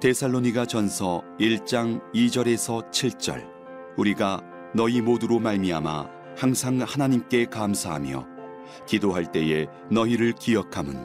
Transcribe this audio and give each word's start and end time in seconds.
데살로니가 0.00 0.66
전서 0.66 1.24
1장 1.40 2.00
2절에서 2.14 2.88
7절. 2.92 3.44
우리가 3.96 4.40
너희 4.72 5.00
모두로 5.00 5.40
말미암아 5.40 6.08
항상 6.36 6.80
하나님께 6.80 7.46
감사하며 7.46 8.24
기도할 8.86 9.32
때에 9.32 9.66
너희를 9.90 10.34
기억함은 10.34 11.04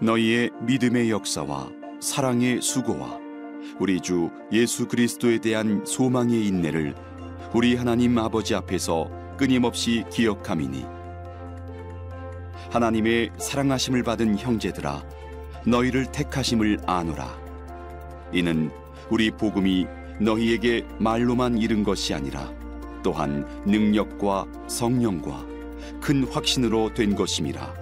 너희의 0.00 0.50
믿음의 0.62 1.12
역사와 1.12 1.70
사랑의 2.00 2.60
수고와 2.60 3.20
우리 3.78 4.00
주 4.00 4.30
예수 4.50 4.88
그리스도에 4.88 5.38
대한 5.38 5.84
소망의 5.86 6.44
인내를 6.44 6.96
우리 7.54 7.76
하나님 7.76 8.18
아버지 8.18 8.56
앞에서 8.56 9.08
끊임없이 9.36 10.02
기억함이니 10.10 10.84
하나님의 12.72 13.30
사랑하심을 13.38 14.02
받은 14.02 14.38
형제들아 14.38 15.04
너희를 15.66 16.10
택하심을 16.10 16.78
아노라 16.84 17.45
이는 18.32 18.70
우리 19.10 19.30
복음이 19.30 19.86
너희에게 20.20 20.86
말로만 20.98 21.58
이른 21.58 21.84
것이 21.84 22.14
아니라 22.14 22.50
또한 23.02 23.46
능력과 23.66 24.46
성령과 24.66 25.46
큰 26.00 26.24
확신으로 26.24 26.92
된 26.94 27.14
것임이라. 27.14 27.74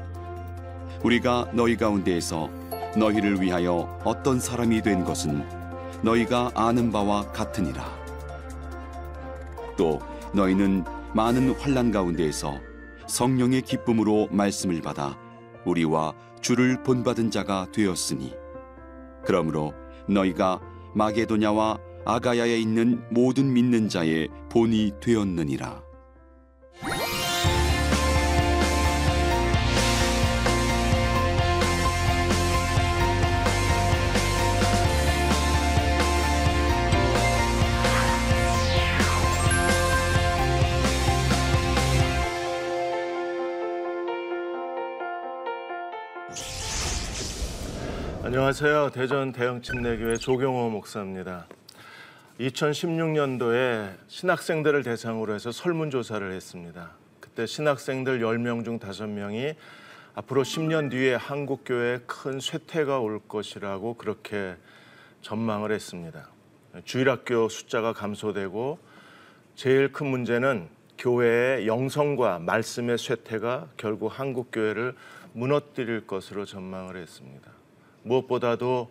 우리가 1.03 1.51
너희 1.53 1.77
가운데에서 1.77 2.51
너희를 2.97 3.41
위하여 3.41 3.99
어떤 4.05 4.41
사람이 4.41 4.83
된 4.83 5.05
것은 5.05 5.45
너희가 6.03 6.51
아는 6.55 6.93
바와 6.93 7.33
같으니라. 7.33 7.85
또 9.77 10.01
너희는 10.33 10.85
많은 11.15 11.55
환란 11.55 11.91
가운데에서 11.91 12.59
성령의 13.07 13.63
기쁨으로 13.63 14.29
말씀을 14.31 14.81
받아 14.83 15.19
우리와 15.65 16.13
주를 16.41 16.83
본받은 16.83 17.31
자가 17.31 17.69
되었으니 17.73 18.35
그러므로 19.25 19.73
너희가 20.09 20.61
마게도냐와 20.95 21.79
아가야에 22.05 22.59
있는 22.59 23.03
모든 23.11 23.53
믿는 23.53 23.89
자의 23.89 24.29
본이 24.51 24.93
되었느니라. 25.01 25.84
안녕하세요. 48.37 48.91
대전 48.91 49.31
대형침례교회 49.31 50.17
조경호 50.17 50.69
목사입니다. 50.71 51.47
2016년도에 52.41 53.95
신학생들을 54.09 54.83
대상으로 54.83 55.35
해서 55.35 55.53
설문조사를 55.53 56.33
했습니다. 56.33 56.97
그때 57.21 57.47
신학생들 57.47 58.19
10명 58.19 58.65
중 58.65 58.81
5명이 58.81 59.55
앞으로 60.17 60.43
10년 60.43 60.91
뒤에 60.91 61.15
한국교회에 61.15 62.01
큰 62.09 62.41
쇠퇴가 62.41 62.99
올 62.99 63.21
것이라고 63.21 63.95
그렇게 63.95 64.57
전망을 65.23 65.71
했습니다. 65.71 66.29
주일학교 66.85 67.49
숫자가 67.49 67.93
감소되고 67.93 68.81
제일 69.55 69.93
큰 69.93 70.09
문제는 70.09 70.69
교회의 70.99 71.69
영성과 71.69 72.41
말씀의 72.41 72.99
쇠퇴가 72.99 73.69
결국 73.77 74.09
한국교회를 74.09 74.97
무너뜨릴 75.35 76.09
것으로 76.09 76.45
전망을 76.45 76.97
했습니다. 76.97 77.54
무엇보다도 78.05 78.91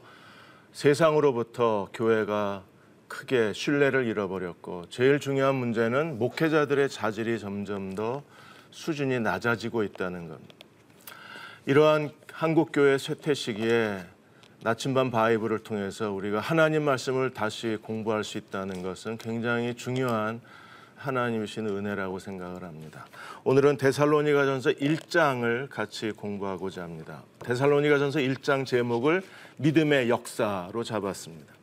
세상으로부터 0.74 1.88
교회가 1.94 2.64
크게 3.08 3.54
신뢰를 3.54 4.06
잃어버렸고 4.08 4.86
제일 4.90 5.20
중요한 5.20 5.56
문제는 5.56 6.18
목회자들의 6.18 6.90
자질이 6.90 7.40
점점 7.40 7.94
더 7.96 8.24
수준이 8.72 9.20
낮아지고 9.20 9.84
있다는 9.84 10.28
것. 10.28 10.40
이러한 11.66 12.12
한국 12.32 12.72
교회 12.74 12.98
쇠퇴 12.98 13.36
시기에 13.36 14.04
나침반 14.64 15.12
바이블을 15.12 15.60
통해서 15.60 16.12
우리가 16.12 16.40
하나님 16.40 16.84
말씀을 16.84 17.32
다시 17.32 17.78
공부할 17.82 18.24
수 18.24 18.38
있다는 18.38 18.82
것은 18.82 19.18
굉장히 19.18 19.76
중요한 19.76 20.42
하나님이 21.04 21.48
신 21.48 21.68
은혜라고 21.68 22.18
생각을 22.20 22.64
합니다. 22.64 23.06
오늘은 23.44 23.76
데살로니가전서 23.76 24.72
1장을 24.72 25.70
같이 25.70 26.12
공부하고자 26.12 26.82
합니다. 26.82 27.24
데살로니가전서 27.40 28.20
1장 28.20 28.66
제목을 28.66 29.22
믿음의 29.58 30.10
역사로 30.10 30.86
잡았습니다. 30.86 31.54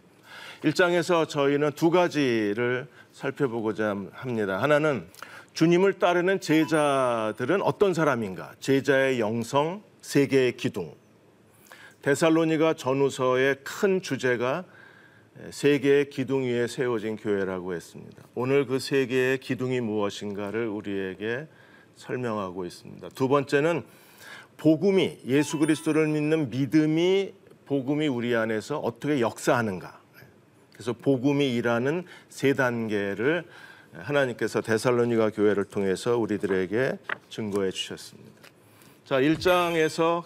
1장에서 0.65 1.27
저희는 1.27 1.73
두 1.73 1.91
가지를 1.91 2.87
살펴보고자 3.13 3.97
합니다. 4.13 4.61
하나는 4.61 5.07
주님을 5.55 5.95
따르는 5.95 6.41
제자들은 6.41 7.63
어떤 7.63 7.95
사람인가? 7.95 8.53
제자의 8.61 9.21
영성, 9.21 9.83
세계의 10.03 10.59
기둥. 10.59 10.95
데살로니가 12.03 12.75
전후서의 12.75 13.57
큰 13.65 14.03
주제가 14.03 14.65
세계의 15.51 16.11
기둥 16.11 16.45
위에 16.45 16.67
세워진 16.67 17.17
교회라고 17.17 17.75
했습니다. 17.75 18.23
오늘 18.35 18.67
그 18.67 18.79
세계의 18.79 19.39
기둥이 19.39 19.81
무엇인가를 19.81 20.67
우리에게 20.67 21.47
설명하고 21.97 22.65
있습니다. 22.65 23.09
두 23.11 23.29
번째는 23.29 23.83
복음이 24.57 25.21
예수 25.27 25.59
그리스도를 25.59 26.09
믿는 26.09 26.51
믿음이 26.51 27.33
복음이 27.67 28.09
우리 28.09 28.35
안에서 28.35 28.79
어떻게 28.79 29.21
역사하는가. 29.21 30.01
그래서 30.73 30.93
복음이 30.93 31.55
일하는 31.55 32.05
세 32.29 32.53
단계를 32.55 33.45
하나님께서 33.93 34.61
데살로니가 34.61 35.31
교회를 35.31 35.65
통해서 35.65 36.17
우리들에게 36.17 36.99
증거해 37.29 37.71
주셨습니다. 37.71 38.31
자, 39.05 39.21
1장에서 39.21 40.25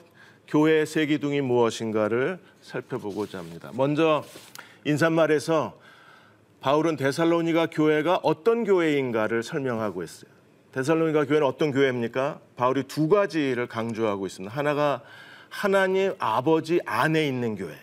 교회의 0.49 0.87
세 0.87 1.07
기둥이 1.07 1.41
무엇인가를 1.41 2.39
살펴보고자 2.61 3.39
합니다. 3.39 3.71
먼저 3.75 4.25
인사말에서 4.85 5.79
바울은 6.61 6.97
데살로니가 6.97 7.67
교회가 7.67 8.21
어떤 8.23 8.65
교회인가를 8.65 9.43
설명하고 9.43 10.03
있어요. 10.03 10.31
데살로니가 10.73 11.27
교회는 11.27 11.47
어떤 11.47 11.73
교회입니까? 11.73 12.41
바울이 12.57 12.85
두 12.85 13.09
가지를 13.09 13.67
강조하고 13.67 14.27
있습니다. 14.27 14.55
하나가 14.55 15.03
하나님 15.49 16.15
아버지 16.19 16.81
안에 16.85 17.27
있는 17.29 17.55
교회. 17.55 17.75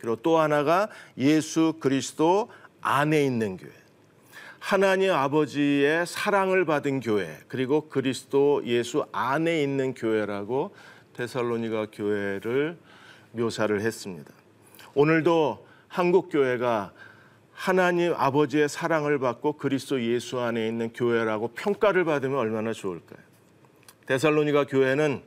그리고 0.00 0.16
또 0.16 0.38
하나가 0.38 0.88
예수 1.18 1.74
그리스도 1.80 2.50
안에 2.80 3.24
있는 3.24 3.56
교회. 3.56 3.72
하나님 4.58 5.12
아버지의 5.12 6.06
사랑을 6.06 6.64
받은 6.64 7.00
교회, 7.00 7.38
그리고 7.48 7.88
그리스도 7.90 8.62
예수 8.64 9.04
안에 9.12 9.62
있는 9.62 9.92
교회라고 9.92 10.74
데살로니가 11.14 11.88
교회를 11.92 12.78
묘사를 13.32 13.78
했습니다. 13.80 14.32
오늘도 14.94 15.63
한국 15.94 16.28
교회가 16.28 16.90
하나님 17.52 18.14
아버지의 18.16 18.68
사랑을 18.68 19.20
받고 19.20 19.52
그리스도 19.52 20.02
예수 20.02 20.40
안에 20.40 20.66
있는 20.66 20.92
교회라고 20.92 21.52
평가를 21.54 22.04
받으면 22.04 22.36
얼마나 22.36 22.72
좋을까요? 22.72 23.20
데살로니가 24.06 24.66
교회는 24.66 25.22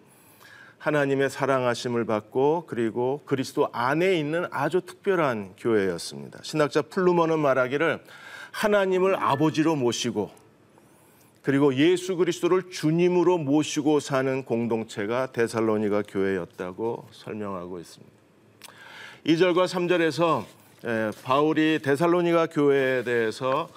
하나님의 0.78 1.30
사랑하심을 1.30 2.04
받고 2.04 2.66
그리고 2.68 3.22
그리스도 3.24 3.69
안에 3.72 4.19
있는 4.19 4.46
아주 4.52 4.81
특별한 4.81 5.54
교회였습니다. 5.58 6.40
신학자 6.44 6.81
플루머는 6.81 7.40
말하기를 7.40 8.04
하나님을 8.52 9.16
아버지로 9.16 9.78
모시고 9.78 10.31
그리고 11.44 11.75
예수 11.75 12.18
그리스도를 12.18 12.70
주님으로 12.72 13.38
모시고 13.38 14.02
사는 14.02 14.44
공동체가 14.44 15.31
데살로니가 15.31 16.04
교회였다고 16.10 17.08
설명하고 17.13 17.80
있습니다. 17.80 18.17
2절과 19.25 19.66
3절에서 19.66 20.46
예, 20.86 21.12
바울이 21.24 21.80
데살로니가 21.81 22.48
교회에 22.48 23.04
대해서 23.04 23.68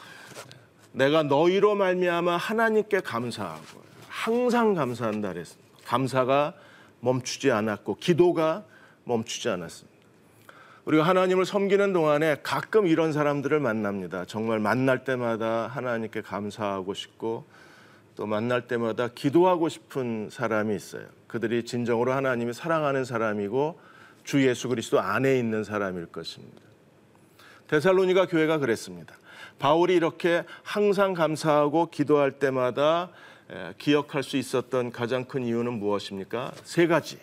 내가 0.93 1.23
너희로 1.23 1.75
말미암아 1.75 2.37
하나님께 2.37 3.01
감사하고 3.01 3.81
항상 4.09 4.75
감사한다 4.75 5.33
그랬습니다. 5.33 5.71
감사가 5.87 6.55
멈추지 7.01 7.51
않았고 7.51 7.97
기도가 7.97 8.65
멈추지 9.05 9.49
않았습니다. 9.49 9.99
우리가 10.85 11.05
하나님을 11.05 11.47
섬기는 11.47 11.93
동안에 11.93 12.39
가끔 12.43 12.87
이런 12.87 13.13
사람들을 13.13 13.59
만납니다. 13.61 14.25
정말 14.27 14.59
만날 14.59 15.05
때마다 15.05 15.69
하나님께 15.69 16.21
감사하고 16.21 16.95
싶고 16.95 17.45
또 18.17 18.27
만날 18.27 18.67
때마다 18.67 19.09
기도하고 19.09 19.69
싶은 19.69 20.29
사람이 20.31 20.75
있어요. 20.75 21.05
그들이 21.29 21.65
진정으로 21.65 22.13
하나님이 22.13 22.53
사랑하는 22.53 23.05
사람이고 23.05 23.79
주 24.25 24.47
예수 24.47 24.69
그리스도 24.69 25.01
안에 25.01 25.39
있는 25.39 25.65
사람일 25.65 26.07
것입니다. 26.07 26.61
데살로니가 27.69 28.27
교회가 28.27 28.59
그랬습니다. 28.59 29.15
바울이 29.59 29.95
이렇게 29.95 30.45
항상 30.63 31.15
감사하고 31.15 31.91
기도할 31.91 32.39
때마다 32.39 33.11
기억할 33.79 34.23
수 34.23 34.37
있었던 34.37 34.91
가장 34.91 35.25
큰 35.25 35.45
이유는 35.45 35.75
무엇입니까? 35.75 36.53
세 36.65 36.87
가지. 36.87 37.19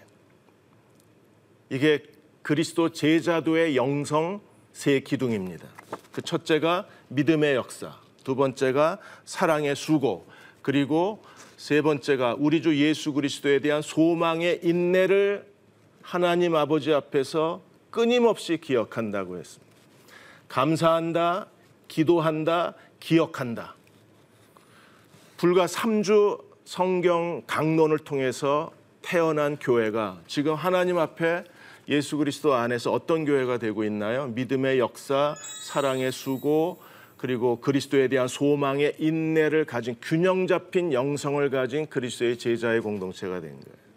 이게 1.69 2.03
그리스도 2.41 2.89
제자도의 2.89 3.75
영성 3.75 4.41
세 4.71 4.99
기둥입니다. 4.99 5.67
그 6.11 6.21
첫째가 6.21 6.87
믿음의 7.09 7.55
역사, 7.55 7.99
두 8.23 8.35
번째가 8.35 8.99
사랑의 9.25 9.75
수고, 9.75 10.27
그리고 10.61 11.23
세 11.57 11.81
번째가 11.81 12.35
우리 12.37 12.61
주 12.61 12.77
예수 12.77 13.13
그리스도에 13.13 13.59
대한 13.59 13.81
소망의 13.81 14.61
인내를 14.63 15.45
하나님 16.07 16.55
아버지 16.55 16.93
앞에서 16.93 17.59
끊임없이 17.91 18.57
기억한다고 18.61 19.39
했습니다. 19.39 19.75
감사한다, 20.47 21.47
기도한다, 21.89 22.75
기억한다. 23.01 23.75
불과 25.35 25.65
3주 25.65 26.41
성경 26.63 27.41
강론을 27.45 27.99
통해서 27.99 28.71
태어난 29.01 29.57
교회가 29.57 30.21
지금 30.27 30.53
하나님 30.53 30.97
앞에 30.97 31.43
예수 31.89 32.15
그리스도 32.15 32.53
안에서 32.53 32.93
어떤 32.93 33.25
교회가 33.25 33.57
되고 33.57 33.83
있나요? 33.83 34.27
믿음의 34.27 34.79
역사, 34.79 35.35
사랑의 35.65 36.13
수고, 36.13 36.81
그리고 37.17 37.59
그리스도에 37.59 38.07
대한 38.07 38.29
소망의 38.29 38.95
인내를 38.99 39.65
가진 39.65 39.97
균형 40.01 40.47
잡힌 40.47 40.93
영성을 40.93 41.49
가진 41.49 41.85
그리스도의 41.85 42.37
제자의 42.37 42.79
공동체가 42.79 43.41
된 43.41 43.51
거예요. 43.51 43.87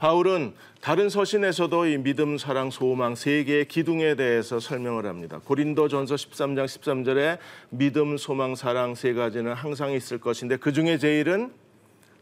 바울은 0.00 0.54
다른 0.80 1.10
서신에서도 1.10 1.86
이 1.86 1.98
믿음, 1.98 2.38
사랑, 2.38 2.70
소망 2.70 3.14
세 3.14 3.44
개의 3.44 3.66
기둥에 3.68 4.14
대해서 4.14 4.58
설명을 4.58 5.04
합니다. 5.04 5.38
고린도전서 5.44 6.14
13장 6.14 6.64
13절에 6.64 7.38
믿음, 7.68 8.16
소망, 8.16 8.54
사랑 8.54 8.94
세 8.94 9.12
가지는 9.12 9.52
항상 9.52 9.92
있을 9.92 10.18
것인데 10.18 10.56
그 10.56 10.72
중에 10.72 10.96
제일은 10.96 11.52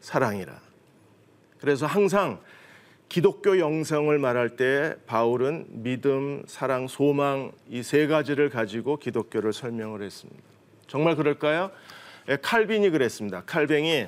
사랑이라. 0.01 0.61
그래서 1.61 1.87
항상 1.87 2.41
기독교 3.09 3.59
영성을 3.61 4.17
말할 4.19 4.57
때 4.57 4.97
바울은 5.07 5.67
믿음, 5.69 6.43
사랑, 6.49 6.89
소망 6.89 7.53
이 7.71 7.83
세 7.83 8.09
가지를 8.09 8.51
가지고 8.51 8.97
기독교를 8.97 9.53
설명을 9.53 10.03
했습니다. 10.03 10.43
정말 10.89 11.15
그럴까요? 11.15 11.71
예, 12.29 12.37
칼빈이 12.37 12.91
그랬습니다. 12.91 13.45
칼뱅이 13.47 14.07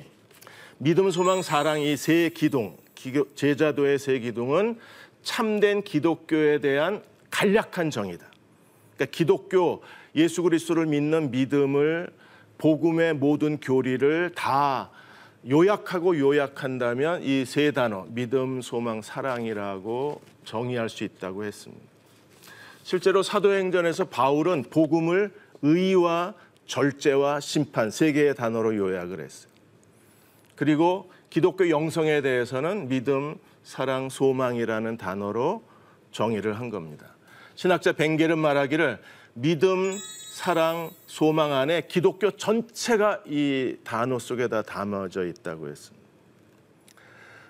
믿음, 0.77 1.09
소망, 1.09 1.41
사랑 1.41 1.79
이 1.81 1.95
세 1.95 2.29
기둥 2.35 2.75
제자도의 3.35 3.99
세 3.99 4.19
기둥은 4.19 4.77
참된 5.23 5.83
기독교에 5.83 6.59
대한 6.59 7.01
간략한 7.29 7.89
정의다. 7.91 8.25
그러니까 8.95 9.15
기독교 9.15 9.83
예수 10.15 10.43
그리스도를 10.43 10.85
믿는 10.85 11.31
믿음을 11.31 12.09
복음의 12.57 13.15
모든 13.15 13.59
교리를 13.59 14.31
다 14.35 14.89
요약하고 15.49 16.19
요약한다면 16.19 17.23
이 17.23 17.45
세 17.45 17.71
단어 17.71 18.05
믿음, 18.09 18.61
소망, 18.61 19.01
사랑이라고 19.01 20.21
정의할 20.45 20.89
수 20.89 21.03
있다고 21.03 21.45
했습니다. 21.45 21.83
실제로 22.83 23.23
사도행전에서 23.23 24.05
바울은 24.05 24.65
복음을 24.69 25.31
의와 25.63 26.33
절제와 26.67 27.39
심판 27.39 27.89
세 27.89 28.11
개의 28.11 28.35
단어로 28.35 28.75
요약을 28.75 29.19
했어요. 29.19 29.51
그리고 30.55 31.11
기독교 31.31 31.69
영성에 31.69 32.21
대해서는 32.21 32.89
믿음, 32.89 33.35
사랑, 33.63 34.09
소망이라는 34.09 34.97
단어로 34.97 35.63
정의를 36.11 36.59
한 36.59 36.69
겁니다. 36.69 37.15
신학자 37.55 37.93
벵겔은 37.93 38.37
말하기를 38.37 38.99
믿음, 39.35 39.97
사랑, 40.33 40.91
소망 41.07 41.53
안에 41.53 41.83
기독교 41.87 42.31
전체가 42.31 43.21
이 43.25 43.77
단어 43.85 44.19
속에 44.19 44.49
다 44.49 44.61
담아져 44.61 45.25
있다고 45.25 45.69
했습니다. 45.69 46.05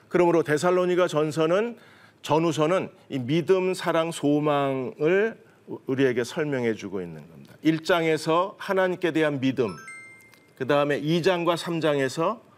그러므로 0.10 0.44
데살로니가 0.44 1.07
전서는 1.07 1.75
전후서는 2.22 2.89
이 3.10 3.18
믿음, 3.18 3.74
사랑, 3.74 4.12
소망을 4.12 5.42
우리에게 5.88 6.24
설명해 6.24 6.75
주고 6.75 7.01
있는 7.01 7.28
겁니다. 7.28 7.56
1장에서 7.66 8.54
하나님께 8.60 9.12
대한 9.12 9.39
믿음, 9.39 9.75
그 10.56 10.68
다음에 10.68 11.01
2장과 11.01 11.57
3장에서 11.57 12.50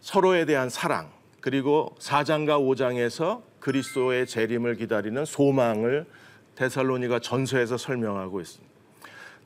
서로에 0.00 0.44
대한 0.44 0.68
사랑 0.68 1.10
그리고 1.40 1.94
4장과 1.98 2.58
5장에서 2.60 3.42
그리스도의 3.60 4.26
재림을 4.26 4.76
기다리는 4.76 5.24
소망을 5.24 6.06
데살로니가 6.56 7.20
전서에서 7.20 7.76
설명하고 7.76 8.40
있습니다. 8.40 8.74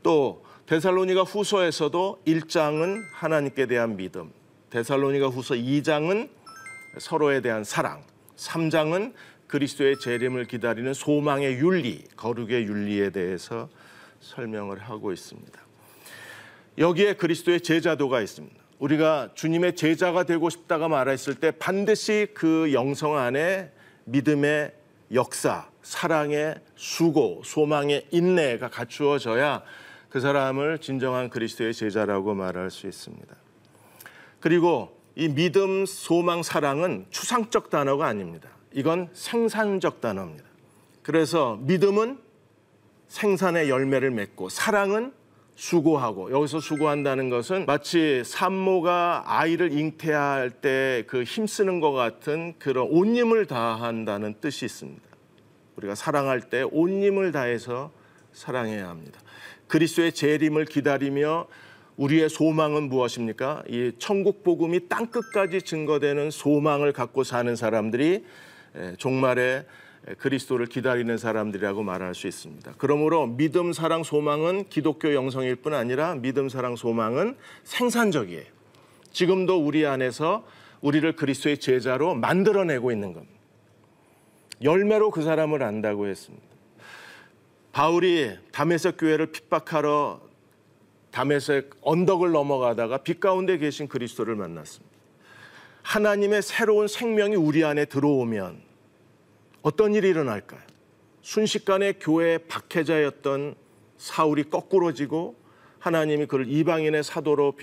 또 0.03 0.45
데살로니가 0.67 1.23
후서에서도 1.23 2.23
1장은 2.27 3.03
하나님께 3.13 3.67
대한 3.67 3.97
믿음, 3.97 4.33
데살로니가 4.71 5.29
후서 5.29 5.55
2장은 5.55 6.29
서로에 6.99 7.41
대한 7.41 7.65
사랑, 7.65 8.03
3장은 8.37 9.13
그리스도의 9.47 9.99
재림을 10.01 10.47
기다리는 10.47 10.93
소망의 10.95 11.59
윤리, 11.59 12.05
거룩의 12.17 12.65
윤리에 12.65 13.11
대해서 13.11 13.69
설명을 14.21 14.79
하고 14.79 15.13
있습니다. 15.13 15.61
여기에 16.79 17.15
그리스도의 17.15 17.61
제자도가 17.61 18.21
있습니다. 18.21 18.64
우리가 18.79 19.31
주님의 19.35 19.77
제자가 19.77 20.25
되고 20.25 20.51
싶다가 20.51 20.89
말했을 20.89 21.35
때 21.35 21.51
반드시 21.53 22.29
그 22.35 22.73
영성 22.73 23.17
안에 23.17 23.71
믿음의 24.05 24.73
역사, 25.13 25.69
사랑의 25.83 26.57
수고, 26.77 27.43
소망의 27.45 28.09
인내가 28.11 28.69
갖추어져야 28.69 29.63
그 30.09 30.21
사람을 30.21 30.79
진정한 30.79 31.29
그리스도의 31.29 31.75
제자라고 31.75 32.35
말할 32.35 32.71
수 32.71 32.87
있습니다. 32.87 33.35
그리고 34.41 35.01
이 35.17 35.29
믿음, 35.29 35.87
소망, 35.87 36.43
사랑은 36.43 37.07
추상적 37.11 37.71
단어가 37.71 38.07
아닙니다. 38.07 38.49
이건 38.73 39.09
생산적 39.13 40.01
단어입니다. 40.01 40.45
그래서 41.03 41.59
믿음은 41.63 42.19
생산의 43.09 43.71
열매를 43.71 44.11
맺고 44.11 44.49
사랑은 44.49 45.13
수고하고 45.57 46.33
여기서 46.33 46.61
수고한다는 46.61 47.31
것은 47.31 47.67
마치 47.67 48.23
산모가 48.25 49.25
아이를 49.27 49.73
잉태할 49.73 50.51
때 50.51 51.05
그 51.07 51.23
힘쓰는 51.23 51.81
것 51.81 51.93
같은 51.93 52.55
그런 52.59 52.89
온 52.91 53.15
힘을 53.15 53.47
다한다는 53.47 54.35
뜻이 54.41 54.65
있습니다. 54.65 55.03
우리가 55.77 55.95
사랑할 55.95 56.41
때 56.41 56.63
온 56.63 57.03
힘을 57.03 57.33
다해서 57.33 57.93
사랑해야 58.33 58.89
합니다. 58.89 59.21
그리스도의 59.69 60.13
재림을 60.13 60.65
기다리며 60.67 61.47
우리의 61.97 62.29
소망은 62.29 62.89
무엇입니까? 62.89 63.63
이 63.69 63.93
천국 63.99 64.43
복음이 64.43 64.89
땅 64.89 65.07
끝까지 65.07 65.63
증거되는 65.63 66.31
소망을 66.31 66.93
갖고 66.93 67.23
사는 67.23 67.55
사람들이 67.55 68.25
종말에 68.99 69.65
그리스도를 70.19 70.67
기다리는 70.67 71.17
사람들이라고 71.17 71.83
말할 71.83 72.15
수 72.15 72.27
있습니다. 72.27 72.75
그러므로 72.79 73.27
믿음, 73.27 73.73
사랑, 73.73 74.03
소망은 74.03 74.65
기독교 74.69 75.15
영성일 75.15 75.57
뿐 75.57 75.73
아니라 75.73 76.15
믿음, 76.15 76.49
사랑, 76.49 76.77
소망은 76.77 77.37
생산적이에요. 77.65 78.45
지금도 79.13 79.65
우리 79.65 79.87
안에서 79.87 80.45
우리를 80.83 81.17
그리스도의 81.17 81.59
제자로 81.59 82.15
만들어내고 82.15 82.93
있는 82.93 83.15
겁니다. 83.15 83.35
열매로 84.63 85.11
그 85.11 85.23
사람을 85.23 85.63
안다고 85.63 86.07
했습니다. 86.07 86.45
바울이 87.73 88.37
담에색 88.53 88.97
교회를 88.99 89.27
핍박하러 89.33 90.21
담에색 91.11 91.71
언덕을 91.81 92.33
넘어가다가 92.33 92.99
빛 92.99 93.21
가운데 93.21 93.57
계신 93.57 93.89
그리스도를 93.89 94.35
만났습니다. 94.35 94.95
하나님의 95.83 96.43
새로운 96.43 96.89
생명이 96.89 97.37
우리 97.37 97.65
안에 97.65 97.85
들어오면 97.85 98.64
어떤 99.65 99.95
일이 99.95 100.11
일어날까요? 100.11 100.61
순식간에 101.23 101.95
교회의 101.95 102.41
박해자였던 102.49 103.55
사울이 103.97 104.51
거꾸로지고 104.51 105.37
하나님이 105.79 106.27
그를 106.27 106.47
이방인의 106.51 107.03
사도로 107.03 107.55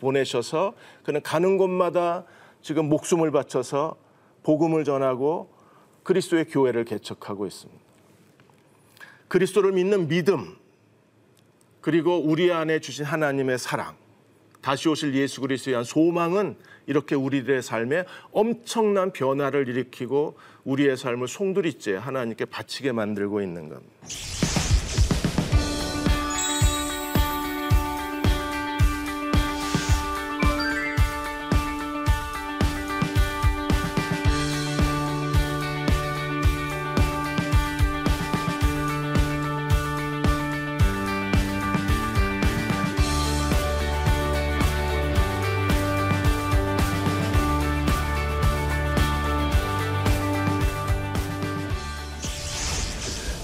보내셔서 0.00 0.74
그는 1.04 1.22
가는 1.22 1.56
곳마다 1.56 2.24
지금 2.62 2.88
목숨을 2.88 3.30
바쳐서 3.30 3.96
복음을 4.42 4.82
전하고 4.82 5.48
그리스도의 6.02 6.46
교회를 6.46 6.84
개척하고 6.84 7.46
있습니다. 7.46 7.80
그리스도를 9.28 9.70
믿는 9.70 10.08
믿음 10.08 10.56
그리고 11.80 12.18
우리 12.18 12.52
안에 12.52 12.80
주신 12.80 13.04
하나님의 13.04 13.60
사랑 13.60 13.96
다시 14.66 14.88
오실 14.88 15.14
예수 15.14 15.40
그리스도에 15.42 15.74
대한 15.74 15.84
소망은 15.84 16.56
이렇게 16.88 17.14
우리들의 17.14 17.62
삶에 17.62 18.04
엄청난 18.32 19.12
변화를 19.12 19.68
일으키고 19.68 20.36
우리의 20.64 20.96
삶을 20.96 21.28
송두리째 21.28 21.94
하나님께 21.94 22.46
바치게 22.46 22.90
만들고 22.90 23.42
있는 23.42 23.68
겁니다. 23.68 23.94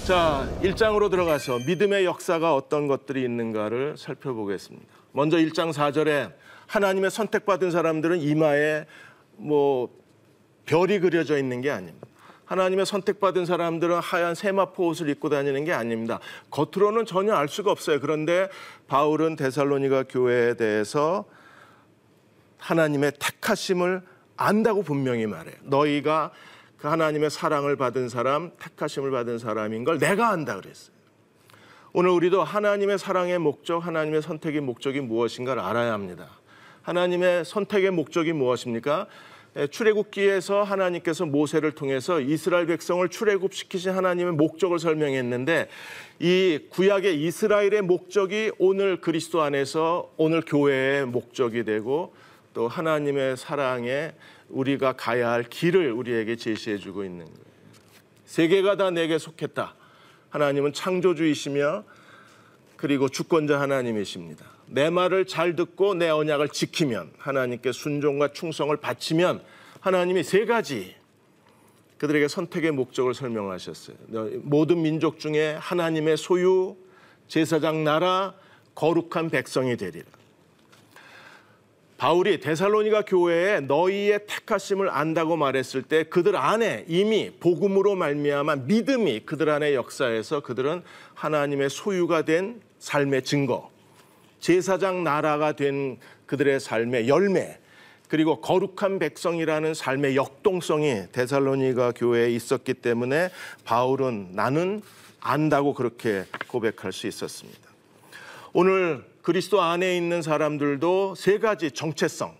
자, 0.05 0.49
1장으로 0.61 1.09
들어가서 1.09 1.59
믿음의 1.59 2.03
역사가 2.03 2.53
어떤 2.53 2.87
것들이 2.87 3.23
있는가를 3.23 3.95
살펴보겠습니다. 3.95 4.85
먼저 5.13 5.37
1장 5.37 5.71
4절에 5.71 6.33
하나님의 6.67 7.09
선택받은 7.09 7.71
사람들은 7.71 8.19
이마에 8.19 8.85
뭐 9.37 9.89
별이 10.65 10.99
그려져 10.99 11.37
있는 11.37 11.61
게 11.61 11.71
아닙니다. 11.71 12.05
하나님의 12.43 12.85
선택받은 12.85 13.45
사람들은 13.45 13.99
하얀 14.01 14.35
세마포 14.35 14.87
옷을 14.87 15.07
입고 15.07 15.29
다니는 15.29 15.63
게 15.63 15.71
아닙니다. 15.71 16.19
겉으로는 16.51 17.05
전혀 17.05 17.33
알 17.33 17.47
수가 17.47 17.71
없어요. 17.71 18.01
그런데 18.01 18.49
바울은 18.87 19.37
데살로니가 19.37 20.03
교회에 20.09 20.55
대해서 20.55 21.23
하나님의 22.57 23.13
택하심을 23.19 24.01
안다고 24.35 24.83
분명히 24.83 25.27
말해요. 25.27 25.55
너희가 25.63 26.31
그 26.83 26.89
하나님의 26.89 27.29
사랑을 27.29 27.77
받은 27.77 28.09
사람, 28.09 28.51
택하심을 28.59 29.09
받은 29.09 29.37
사람인 29.37 29.85
걸 29.85 29.99
내가 29.99 30.31
안다 30.31 30.57
그랬어요. 30.57 30.93
오늘 31.93 32.09
우리도 32.09 32.43
하나님의 32.43 32.97
사랑의 32.97 33.39
목적, 33.39 33.87
하나님의 33.87 34.21
선택의 34.21 34.59
목적이 34.59 34.99
무엇인가를 34.99 35.63
알아야 35.63 35.93
합니다. 35.93 36.27
하나님의 36.81 37.45
선택의 37.45 37.91
목적이 37.91 38.33
무엇입니까? 38.33 39.07
예, 39.55 39.67
출애굽기에서 39.67 40.63
하나님께서 40.63 41.25
모세를 41.25 41.71
통해서 41.71 42.19
이스라엘 42.19 42.65
백성을 42.65 43.07
출애굽시키신 43.07 43.91
하나님의 43.91 44.33
목적을 44.33 44.77
설명했는데 44.77 45.69
이 46.19 46.59
구약의 46.69 47.23
이스라엘의 47.23 47.83
목적이 47.83 48.51
오늘 48.57 48.99
그리스도 48.99 49.41
안에서 49.41 50.11
오늘 50.17 50.41
교회의 50.41 51.05
목적이 51.05 51.63
되고 51.63 52.13
또 52.53 52.67
하나님의 52.67 53.37
사랑에 53.37 54.11
우리가 54.53 54.93
가야 54.93 55.31
할 55.31 55.43
길을 55.43 55.91
우리에게 55.91 56.35
제시해 56.35 56.77
주고 56.77 57.03
있는 57.03 57.25
거예요. 57.25 57.39
세계가 58.25 58.77
다 58.77 58.91
내게 58.91 59.17
속했다. 59.17 59.75
하나님은 60.29 60.73
창조주이시며 60.73 61.83
그리고 62.77 63.09
주권자 63.09 63.59
하나님이십니다. 63.59 64.45
내 64.67 64.89
말을 64.89 65.25
잘 65.25 65.55
듣고 65.55 65.93
내 65.93 66.09
언약을 66.09 66.49
지키면 66.49 67.11
하나님께 67.17 67.71
순종과 67.71 68.33
충성을 68.33 68.75
바치면 68.77 69.43
하나님이 69.81 70.23
세 70.23 70.45
가지 70.45 70.95
그들에게 71.97 72.27
선택의 72.27 72.71
목적을 72.71 73.13
설명하셨어요. 73.13 73.97
모든 74.41 74.81
민족 74.81 75.19
중에 75.19 75.55
하나님의 75.59 76.17
소유, 76.17 76.75
제사장 77.27 77.83
나라, 77.83 78.33
거룩한 78.75 79.29
백성이 79.29 79.77
되리라. 79.77 80.05
바울이 81.97 82.39
데살로니가 82.39 83.03
교회에 83.03 83.61
너희의 83.61 84.25
택하심을 84.27 84.89
안다고 84.89 85.37
말했을 85.37 85.83
때 85.83 86.03
그들 86.03 86.35
안에 86.35 86.85
이미 86.87 87.31
복음으로 87.39 87.95
말미암아 87.95 88.55
믿음이 88.67 89.21
그들 89.21 89.49
안에 89.49 89.73
역사해서 89.73 90.41
그들은 90.41 90.83
하나님의 91.13 91.69
소유가 91.69 92.23
된 92.23 92.61
삶의 92.79 93.23
증거, 93.23 93.71
제사장 94.39 95.03
나라가 95.03 95.53
된 95.53 95.97
그들의 96.25 96.59
삶의 96.59 97.07
열매, 97.07 97.59
그리고 98.09 98.41
거룩한 98.41 98.99
백성이라는 98.99 99.73
삶의 99.73 100.15
역동성이 100.15 101.03
데살로니가 101.13 101.93
교회에 101.93 102.29
있었기 102.31 102.75
때문에 102.75 103.29
바울은 103.63 104.29
나는 104.33 104.81
안다고 105.19 105.73
그렇게 105.73 106.25
고백할 106.47 106.91
수 106.91 107.07
있었습니다. 107.07 107.61
오늘 108.51 109.03
그리스도 109.23 109.61
안에 109.61 109.95
있는 109.95 110.21
사람들도 110.21 111.15
세 111.15 111.39
가지 111.39 111.71
정체성, 111.71 112.35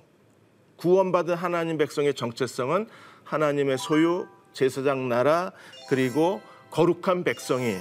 구원받은 0.75 1.33
하나님 1.33 1.77
백성의 1.77 2.13
정체성은 2.13 2.87
하나님의 3.23 3.77
소유, 3.77 4.27
제사장 4.51 5.07
나라, 5.07 5.53
그리고 5.89 6.41
거룩한 6.71 7.23
백성이 7.23 7.77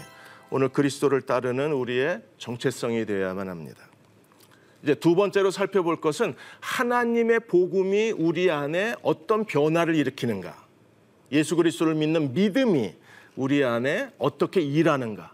오늘 0.50 0.68
그리스도를 0.68 1.22
따르는 1.22 1.72
우리의 1.72 2.22
정체성이 2.38 3.04
되어야만 3.04 3.48
합니다. 3.48 3.88
이제 4.84 4.94
두 4.94 5.16
번째로 5.16 5.50
살펴볼 5.50 6.00
것은 6.00 6.36
하나님의 6.60 7.40
복음이 7.48 8.12
우리 8.12 8.52
안에 8.52 8.94
어떤 9.02 9.44
변화를 9.44 9.96
일으키는가. 9.96 10.64
예수 11.32 11.56
그리스도를 11.56 11.96
믿는 11.96 12.34
믿음이 12.34 12.94
우리 13.34 13.64
안에 13.64 14.10
어떻게 14.18 14.60
일하는가. 14.60 15.32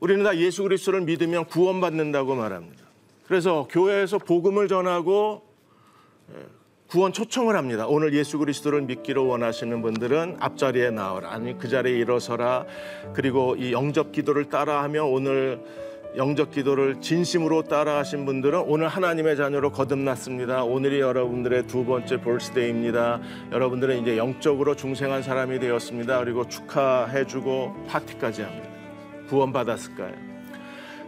우리는 0.00 0.24
다 0.24 0.36
예수 0.36 0.62
그리스도를 0.62 1.02
믿으면 1.02 1.44
구원받는다고 1.44 2.34
말합니다. 2.34 2.84
그래서 3.26 3.68
교회에서 3.70 4.18
복음을 4.18 4.66
전하고 4.66 5.42
예, 6.32 6.46
구원 6.88 7.12
초청을 7.12 7.54
합니다. 7.54 7.86
오늘 7.86 8.14
예수 8.14 8.38
그리스도를 8.38 8.82
믿기로 8.82 9.28
원하시는 9.28 9.80
분들은 9.82 10.38
앞자리에 10.40 10.90
나와라. 10.90 11.30
아니 11.32 11.56
그 11.56 11.68
자리에 11.68 11.96
일어서라. 11.98 12.66
그리고 13.12 13.54
이 13.56 13.72
영접 13.72 14.10
기도를 14.10 14.48
따라하며 14.48 15.04
오늘 15.04 15.60
영적 16.16 16.50
기도를 16.50 17.00
진심으로 17.00 17.62
따라하신 17.62 18.26
분들은 18.26 18.64
오늘 18.66 18.88
하나님의 18.88 19.36
자녀로 19.36 19.70
거듭났습니다. 19.70 20.64
오늘이 20.64 20.98
여러분들의 20.98 21.68
두 21.68 21.84
번째 21.84 22.20
볼스데이입니다. 22.20 23.20
여러분들은 23.52 24.02
이제 24.02 24.16
영적으로 24.16 24.74
중생한 24.74 25.22
사람이 25.22 25.60
되었습니다. 25.60 26.18
그리고 26.24 26.48
축하해주고 26.48 27.84
파티까지 27.86 28.42
합니다. 28.42 28.79
구원받았을까요? 29.30 30.14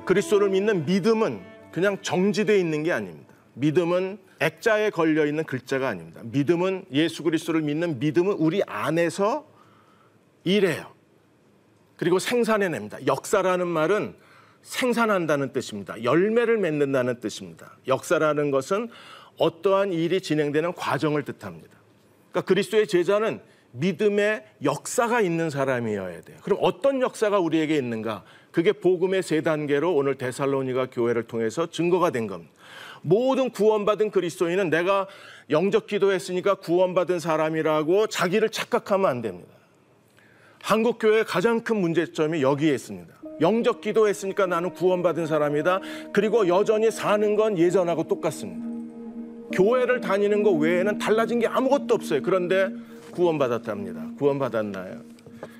그리스도를 0.07 0.50
믿는 0.50 0.87
믿음은 0.87 1.43
그냥 1.73 2.00
정지되어 2.00 2.57
있는 2.57 2.83
게 2.83 2.93
아닙니다. 2.93 3.33
믿음은 3.55 4.19
액자에 4.41 4.91
걸려 4.91 5.26
있는 5.26 5.45
글자가 5.45 5.88
아닙니다. 5.88 6.21
믿음은 6.25 6.87
예수 6.93 7.23
그리스도를 7.23 7.62
믿는 7.62 7.99
믿음은 7.99 8.33
우리 8.35 8.62
안에서 8.67 9.47
일해요. 10.45 10.93
그리고 11.97 12.19
생산해냅니다. 12.19 13.07
역사라는 13.07 13.67
말은 13.69 14.14
생산한다는 14.62 15.52
뜻입니다. 15.52 16.02
열매를 16.02 16.59
맺는다는 16.59 17.21
뜻입니다. 17.21 17.76
역사라는 17.87 18.50
것은 18.50 18.88
어떠한 19.38 19.93
일이 19.93 20.21
진행되는 20.21 20.75
과정을 20.75 21.25
뜻합니다. 21.25 21.76
그러니까 22.31 22.41
그리스도의 22.43 22.87
제자는 22.87 23.41
믿음의 23.73 24.45
역사가 24.62 25.21
있는 25.21 25.50
사람이어야 25.50 26.21
돼요. 26.23 26.38
그럼 26.43 26.59
어떤 26.62 27.00
역사가 27.00 27.38
우리에게 27.38 27.76
있는가? 27.76 28.23
그게 28.50 28.73
복음의 28.73 29.23
세 29.23 29.41
단계로 29.41 29.95
오늘 29.95 30.17
데살로니가 30.17 30.88
교회를 30.91 31.25
통해서 31.25 31.71
증거가 31.71 32.11
된 32.11 32.26
겁니다. 32.26 32.52
모든 33.00 33.50
구원받은 33.50 34.11
그리스도인은 34.11 34.71
내가 34.71 35.09
영적 35.50 35.87
기도했으니까 35.87 36.57
구원받은 36.57 37.19
사람이라고 37.19 38.07
자기를 38.07 38.50
착각하면 38.50 39.11
안 39.11 39.23
됩니다. 39.23 39.50
한국 40.62 40.99
교회의 41.00 41.25
가장 41.25 41.61
큰 41.61 41.79
문제점이 41.79 42.43
여기에 42.43 42.75
있습니다. 42.75 43.12
영적 43.41 43.81
기도했으니까 43.81 44.47
나는 44.47 44.73
구원받은 44.73 45.26
사람이다. 45.26 45.81
그리고 46.12 46.47
여전히 46.47 46.91
사는 46.91 47.35
건 47.35 47.59
예전하고 47.59 48.07
똑같습니다. 48.07 48.71
교회를 49.52 50.00
다니는 50.00 50.45
것 50.45 50.52
외에는 50.52 50.99
달라진 50.99 51.41
게 51.41 51.49
아무것도 51.49 51.95
없어요. 51.95 52.23
그런데 52.23 52.71
구원받았답니다. 53.12 54.16
구원받았나요? 54.19 55.02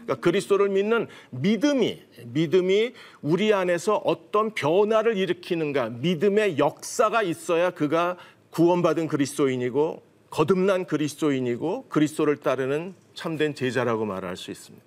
그러니까 0.03 0.15
그리스도를 0.21 0.69
믿는 0.69 1.07
믿음이 1.31 2.03
믿음이 2.27 2.93
우리 3.23 3.55
안에서 3.55 3.97
어떤 4.05 4.53
변화를 4.53 5.17
일으키는가 5.17 5.91
믿음의 5.91 6.59
역사가 6.59 7.23
있어야 7.23 7.71
그가 7.71 8.17
구원받은 8.51 9.07
그리스도인이고 9.07 10.03
거듭난 10.31 10.87
그리스도인이고 10.87 11.87
그리스도를 11.89 12.39
따르는 12.39 12.95
참된 13.15 13.55
제자라고 13.55 14.05
말할 14.05 14.37
수 14.37 14.51
있습니다. 14.51 14.85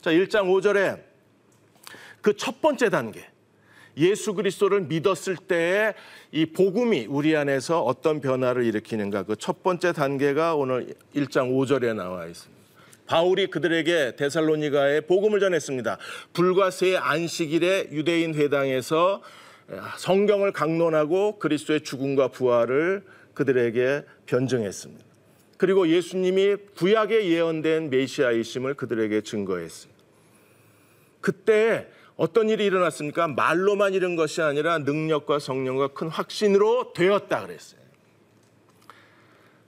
자, 0.00 0.10
1장 0.10 0.44
5절에 0.46 1.10
그 2.22 2.36
첫 2.36 2.60
번째 2.60 2.90
단계 2.90 3.24
예수 4.00 4.34
그리스도를 4.34 4.82
믿었을 4.82 5.36
때의 5.36 5.94
이 6.32 6.46
복음이 6.46 7.06
우리 7.08 7.36
안에서 7.36 7.82
어떤 7.82 8.20
변화를 8.20 8.64
일으키는가 8.64 9.24
그 9.24 9.36
첫 9.36 9.62
번째 9.62 9.92
단계가 9.92 10.54
오늘 10.54 10.94
1장 11.14 11.52
5절에 11.52 11.94
나와 11.94 12.26
있습니다. 12.26 12.60
바울이 13.06 13.48
그들에게 13.48 14.16
데살로니가에 14.16 15.02
복음을 15.02 15.40
전했습니다. 15.40 15.98
불과 16.32 16.70
세 16.70 16.96
안식일에 16.96 17.88
유대인 17.90 18.34
회당에서 18.34 19.22
성경을 19.98 20.52
강론하고 20.52 21.38
그리스도의 21.38 21.82
죽음과 21.82 22.28
부활을 22.28 23.02
그들에게 23.34 24.04
변증했습니다. 24.26 25.04
그리고 25.56 25.88
예수님이 25.88 26.56
구약에 26.76 27.28
예언된 27.28 27.90
메시아이심을 27.90 28.74
그들에게 28.74 29.20
증거했어요. 29.22 29.92
그때 31.20 31.86
어떤 32.20 32.50
일이 32.50 32.66
일어났습니까? 32.66 33.28
말로만 33.28 33.94
이른 33.94 34.14
것이 34.14 34.42
아니라 34.42 34.76
능력과 34.76 35.38
성령과 35.38 35.88
큰 35.94 36.08
확신으로 36.08 36.92
되었다 36.92 37.46
그랬어요. 37.46 37.80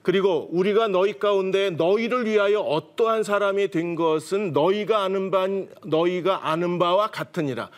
그리고 0.02 0.50
우리가 0.52 0.88
너희 0.88 1.18
가운데 1.18 1.70
너희를 1.70 2.26
위하여 2.26 2.60
어떠한 2.60 3.22
사람이 3.22 3.68
된 3.68 3.94
것은 3.94 4.52
너희가 4.52 5.02
아는 5.02 5.30
바 5.30 5.46
너희가 5.86 6.50
아는 6.50 6.78
바와 6.78 7.06
같으니라. 7.06 7.70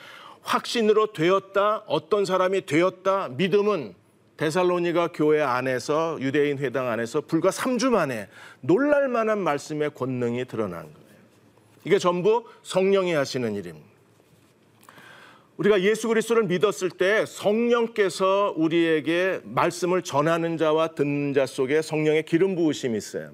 확신으로 0.42 1.12
되었다. 1.12 1.84
어떤 1.86 2.24
사람이 2.24 2.66
되었다. 2.66 3.28
믿음은 3.28 3.94
데살로니가 4.38 5.10
교회 5.14 5.40
안에서 5.40 6.18
유대인 6.20 6.58
회당 6.58 6.88
안에서 6.88 7.20
불과 7.20 7.50
3주 7.50 7.90
만에 7.90 8.28
놀랄 8.60 9.06
만한 9.06 9.38
말씀의 9.38 9.94
권능이 9.94 10.46
드러난 10.46 10.82
거예요. 10.82 11.18
이게 11.84 12.00
전부 12.00 12.44
성령이 12.64 13.12
하시는 13.12 13.54
일입니다. 13.54 13.93
우리가 15.56 15.82
예수 15.82 16.08
그리스도를 16.08 16.44
믿었을 16.44 16.90
때 16.90 17.24
성령께서 17.26 18.54
우리에게 18.56 19.40
말씀을 19.44 20.02
전하는 20.02 20.56
자와 20.58 20.88
듣는 20.88 21.32
자 21.32 21.46
속에 21.46 21.80
성령의 21.80 22.24
기름 22.24 22.56
부으심이 22.56 22.98
있어요. 22.98 23.30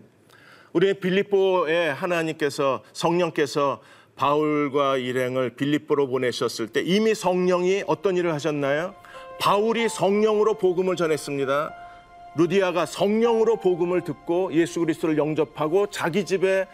우리 0.75 0.93
빌립보에 0.93 1.89
하나님께서 1.89 2.83
성령께서 2.93 3.81
바울과 4.17 4.99
일행을 4.99 5.51
빌립보로 5.57 6.09
보내셨을 6.09 6.69
때 6.69 6.83
이미 6.83 7.15
성령이 7.15 7.85
어떤 7.87 8.19
일을 8.19 8.35
하셨나요? 8.35 8.95
바울이 9.41 9.89
성령으로 9.89 10.59
복음을 10.59 10.97
전했습니다. 10.97 11.75
루디아가 12.37 12.85
성령으로 12.85 13.57
복음을 13.57 14.03
듣고 14.05 14.53
예수 14.53 14.81
그리스도를 14.81 15.17
영접하고 15.17 15.87
자기 15.87 16.27
집에 16.27 16.67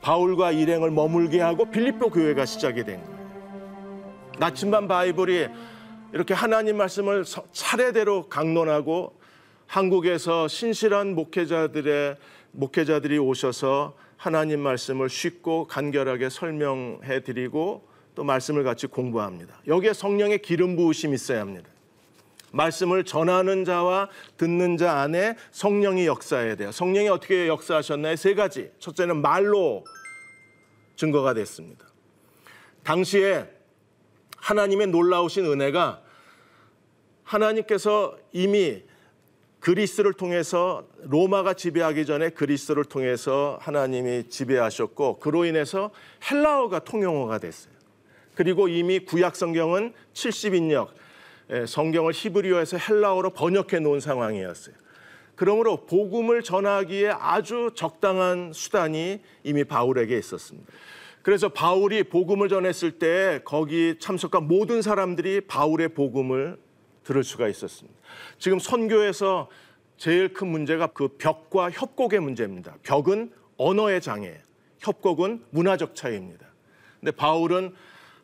바울과 0.00 0.50
일행을 0.50 0.90
머물게 0.90 1.40
하고 1.40 1.70
빌립보 1.70 2.10
교회가 2.10 2.44
시작이 2.46 2.82
된 2.82 3.00
거예요. 3.04 3.21
나침반 4.46 4.88
바이블이 4.88 5.46
이렇게 6.12 6.34
하나님 6.34 6.76
말씀을 6.76 7.24
서- 7.24 7.44
차례대로 7.52 8.28
강론하고 8.28 9.16
한국에서 9.68 10.48
신실한 10.48 11.14
목회자들의 11.14 12.16
목회자들이 12.50 13.18
오셔서 13.18 13.94
하나님 14.16 14.58
말씀을 14.58 15.08
쉽고 15.08 15.68
간결하게 15.68 16.28
설명해 16.28 17.22
드리고 17.22 17.86
또 18.16 18.24
말씀을 18.24 18.64
같이 18.64 18.88
공부합니다. 18.88 19.60
여기에 19.68 19.92
성령의 19.92 20.42
기름 20.42 20.74
부으심이 20.74 21.14
있어야 21.14 21.40
합니다. 21.40 21.70
말씀을 22.50 23.04
전하는 23.04 23.64
자와 23.64 24.08
듣는 24.38 24.76
자 24.76 24.98
안에 25.02 25.36
성령이 25.52 26.06
역사해야 26.06 26.56
돼요. 26.56 26.72
성령이 26.72 27.08
어떻게 27.10 27.46
역사하셨나요? 27.46 28.16
세 28.16 28.34
가지. 28.34 28.72
첫째는 28.80 29.22
말로 29.22 29.84
증거가 30.96 31.32
됐습니다. 31.32 31.86
당시에 32.82 33.61
하나님의 34.42 34.88
놀라우신 34.88 35.46
은혜가 35.46 36.02
하나님께서 37.22 38.18
이미 38.32 38.82
그리스를 39.60 40.12
통해서 40.12 40.84
로마가 41.04 41.54
지배하기 41.54 42.04
전에 42.04 42.30
그리스를 42.30 42.84
통해서 42.84 43.58
하나님이 43.62 44.28
지배하셨고 44.28 45.20
그로 45.20 45.44
인해서 45.44 45.92
헬라어가 46.28 46.80
통용어가 46.80 47.38
됐어요. 47.38 47.72
그리고 48.34 48.66
이미 48.66 48.98
구약 48.98 49.36
성경은 49.36 49.94
70인역 50.14 50.88
예, 51.50 51.66
성경을 51.66 52.12
히브리어에서 52.12 52.78
헬라어로 52.78 53.30
번역해 53.30 53.78
놓은 53.78 54.00
상황이었어요. 54.00 54.74
그러므로 55.36 55.86
복음을 55.86 56.42
전하기에 56.42 57.10
아주 57.10 57.70
적당한 57.74 58.52
수단이 58.52 59.20
이미 59.44 59.64
바울에게 59.64 60.18
있었습니다. 60.18 60.72
그래서 61.22 61.48
바울이 61.48 62.04
복음을 62.04 62.48
전했을 62.48 62.98
때 62.98 63.40
거기 63.44 63.96
참석한 63.98 64.48
모든 64.48 64.82
사람들이 64.82 65.42
바울의 65.42 65.90
복음을 65.90 66.58
들을 67.04 67.24
수가 67.24 67.48
있었습니다. 67.48 67.98
지금 68.38 68.58
선교에서 68.58 69.48
제일 69.96 70.32
큰 70.32 70.48
문제가 70.48 70.88
그 70.88 71.08
벽과 71.18 71.70
협곡의 71.70 72.20
문제입니다. 72.20 72.76
벽은 72.82 73.32
언어의 73.56 74.00
장애, 74.00 74.40
협곡은 74.80 75.44
문화적 75.50 75.94
차이입니다. 75.94 76.46
근데 76.98 77.12
바울은 77.12 77.72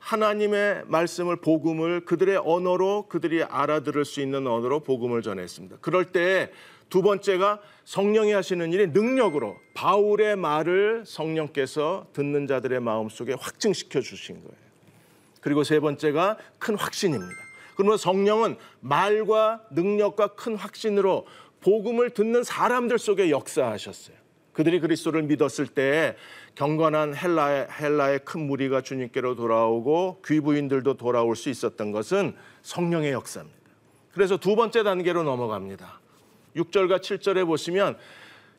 하나님의 0.09 0.85
말씀을 0.87 1.37
복음을 1.37 2.05
그들의 2.05 2.38
언어로 2.38 3.07
그들이 3.09 3.42
알아들을 3.42 4.05
수 4.05 4.21
있는 4.21 4.47
언어로 4.47 4.81
복음을 4.81 5.23
전했습니다. 5.23 5.79
그럴 5.81 6.07
때 6.07 6.51
두 6.88 7.03
번째가 7.03 7.61
성령이 7.85 8.33
하시는 8.33 8.73
일이 8.73 8.87
능력으로 8.88 9.57
바울의 9.75 10.37
말을 10.37 11.05
성령께서 11.07 12.07
듣는 12.12 12.47
자들의 12.47 12.81
마음속에 12.81 13.35
확증시켜 13.38 14.01
주신 14.01 14.37
거예요. 14.37 14.68
그리고 15.40 15.64
세 15.64 15.81
번째가 15.81 16.38
큰 16.59 16.75
확신입니다. 16.77 17.35
그러면 17.77 17.97
성령은 17.97 18.57
말과 18.81 19.62
능력과 19.71 20.29
큰 20.29 20.57
확신으로 20.57 21.27
복음을 21.61 22.11
듣는 22.11 22.42
사람들 22.42 22.99
속에 22.99 23.31
역사하셨어요. 23.31 24.16
그들이 24.59 24.81
그리스도를 24.81 25.23
믿었을 25.23 25.68
때 25.68 26.16
경건한 26.57 27.14
헬라의, 27.14 27.68
헬라의 27.81 28.18
큰 28.25 28.40
무리가 28.49 28.81
주님께로 28.81 29.37
돌아오고 29.37 30.23
귀부인들도 30.27 30.94
돌아올 30.94 31.37
수 31.37 31.49
있었던 31.49 31.92
것은 31.92 32.35
성령의 32.62 33.12
역사입니다. 33.12 33.57
그래서 34.12 34.37
두 34.37 34.57
번째 34.57 34.83
단계로 34.83 35.23
넘어갑니다. 35.23 36.01
6절과 36.57 36.99
7절에 36.99 37.47
보시면 37.47 37.99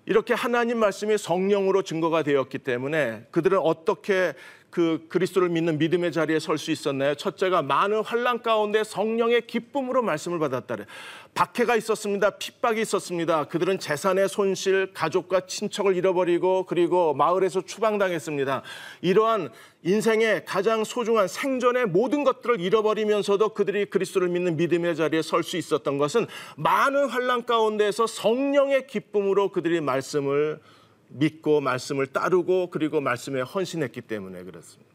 이렇게 0.06 0.34
하나님 0.34 0.78
말씀이 0.78 1.18
성령으로 1.18 1.82
증거가 1.82 2.24
되었기 2.24 2.60
때문에 2.60 3.28
그들은 3.32 3.58
어떻게 3.58 4.36
그 4.70 5.06
그리스도를 5.10 5.50
믿는 5.50 5.78
믿음의 5.78 6.12
자리에 6.12 6.40
설 6.40 6.58
수 6.58 6.72
있었나요? 6.72 7.16
첫째가 7.16 7.62
많은 7.62 8.04
환란 8.04 8.42
가운데 8.42 8.84
성령의 8.84 9.48
기쁨으로 9.48 10.02
말씀을 10.04 10.40
받았다래. 10.40 10.86
박해가 11.34 11.76
있었습니다. 11.78 12.32
핍박이 12.32 12.82
있었습니다. 12.82 13.46
그들은 13.46 13.80
재산의 13.80 14.28
손실, 14.30 14.92
가족과 14.94 15.42
친척을 15.42 15.96
잃어버리고 15.96 16.66
그리고 16.66 17.14
마을에서 17.14 17.62
추방당했습니다. 17.62 18.64
이러한 19.02 19.50
인생의 19.84 20.44
가장 20.46 20.84
소중한 20.84 21.28
생존의 21.28 21.86
모든 21.88 22.24
것들을 22.24 22.60
잃어버리면서도 22.60 23.50
그들이 23.50 23.86
그리스도를 23.86 24.28
믿는 24.30 24.58
믿음의 24.58 24.96
자리에 24.96 25.22
설 25.22 25.44
수 25.44 25.56
있었던 25.58 25.98
것은 25.98 26.28
많은 26.58 27.10
환란 27.10 27.46
가운데에서 27.46 28.06
성령의 28.06 28.88
기쁨으로 28.88 29.50
그들이 29.50 29.82
말씀을 29.82 30.60
믿고 31.10 31.62
말씀을 31.62 32.08
따르고 32.08 32.70
그리고 32.70 33.02
말씀에 33.02 33.42
헌신했기 33.42 34.02
때문에 34.02 34.44
그렇습니다. 34.44 34.90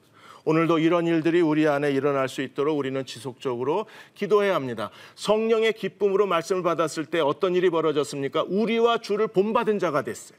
오늘도 0.45 0.79
이런 0.79 1.07
일들이 1.07 1.41
우리 1.41 1.67
안에 1.67 1.91
일어날 1.91 2.29
수 2.29 2.43
있도록 2.43 2.79
우리는 2.79 3.05
지속적으로 3.07 3.87
기도해야 4.15 4.55
합니다. 4.55 4.91
성령의 5.15 5.73
기쁨으로 5.73 6.27
말씀을 6.27 6.63
받았을 6.63 7.07
때 7.07 7.21
어떤 7.21 7.55
일이 7.55 7.71
벌어졌습니까? 7.71 8.45
우리와 8.47 8.99
주를 8.99 9.27
본받은 9.27 9.79
자가 9.79 10.03
됐어요. 10.03 10.39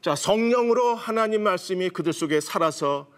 자, 0.00 0.14
성령으로 0.14 0.94
하나님 0.94 1.42
말씀이 1.42 1.90
그들 1.90 2.12
속에 2.12 2.40
살아서 2.40 3.08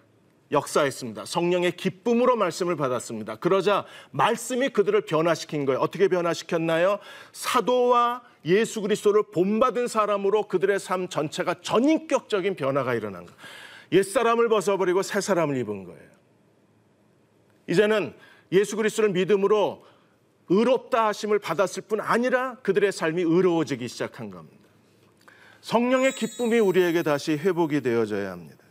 역사했습니다. 0.50 1.24
성령의 1.26 1.76
기쁨으로 1.76 2.36
말씀을 2.36 2.76
받았습니다. 2.76 3.36
그러자 3.36 3.84
말씀이 4.10 4.70
그들을 4.70 5.00
변화시킨 5.02 5.64
거예요. 5.64 5.80
어떻게 5.80 6.08
변화시켰나요? 6.08 6.98
사도와 7.32 8.22
예수 8.44 8.80
그리스도를 8.80 9.22
본받은 9.32 9.86
사람으로 9.88 10.48
그들의 10.48 10.78
삶 10.78 11.08
전체가 11.08 11.54
전인격적인 11.62 12.56
변화가 12.56 12.94
일어난 12.94 13.24
거예요. 13.26 13.38
옛사람을 13.92 14.48
벗어버리고 14.48 15.02
새 15.02 15.20
사람을 15.20 15.56
입은 15.58 15.84
거예요. 15.84 16.12
이제는 17.68 18.14
예수 18.50 18.76
그리스도를 18.76 19.10
믿음으로 19.10 19.84
의롭다 20.48 21.06
하심을 21.08 21.38
받았을 21.38 21.84
뿐 21.84 22.00
아니라 22.00 22.56
그들의 22.56 22.90
삶이 22.90 23.22
의로워지기 23.22 23.86
시작한 23.88 24.30
겁니다. 24.30 24.58
성령의 25.60 26.12
기쁨이 26.12 26.58
우리에게 26.58 27.02
다시 27.02 27.32
회복이 27.36 27.80
되어져야 27.82 28.32
합니다. 28.32 28.62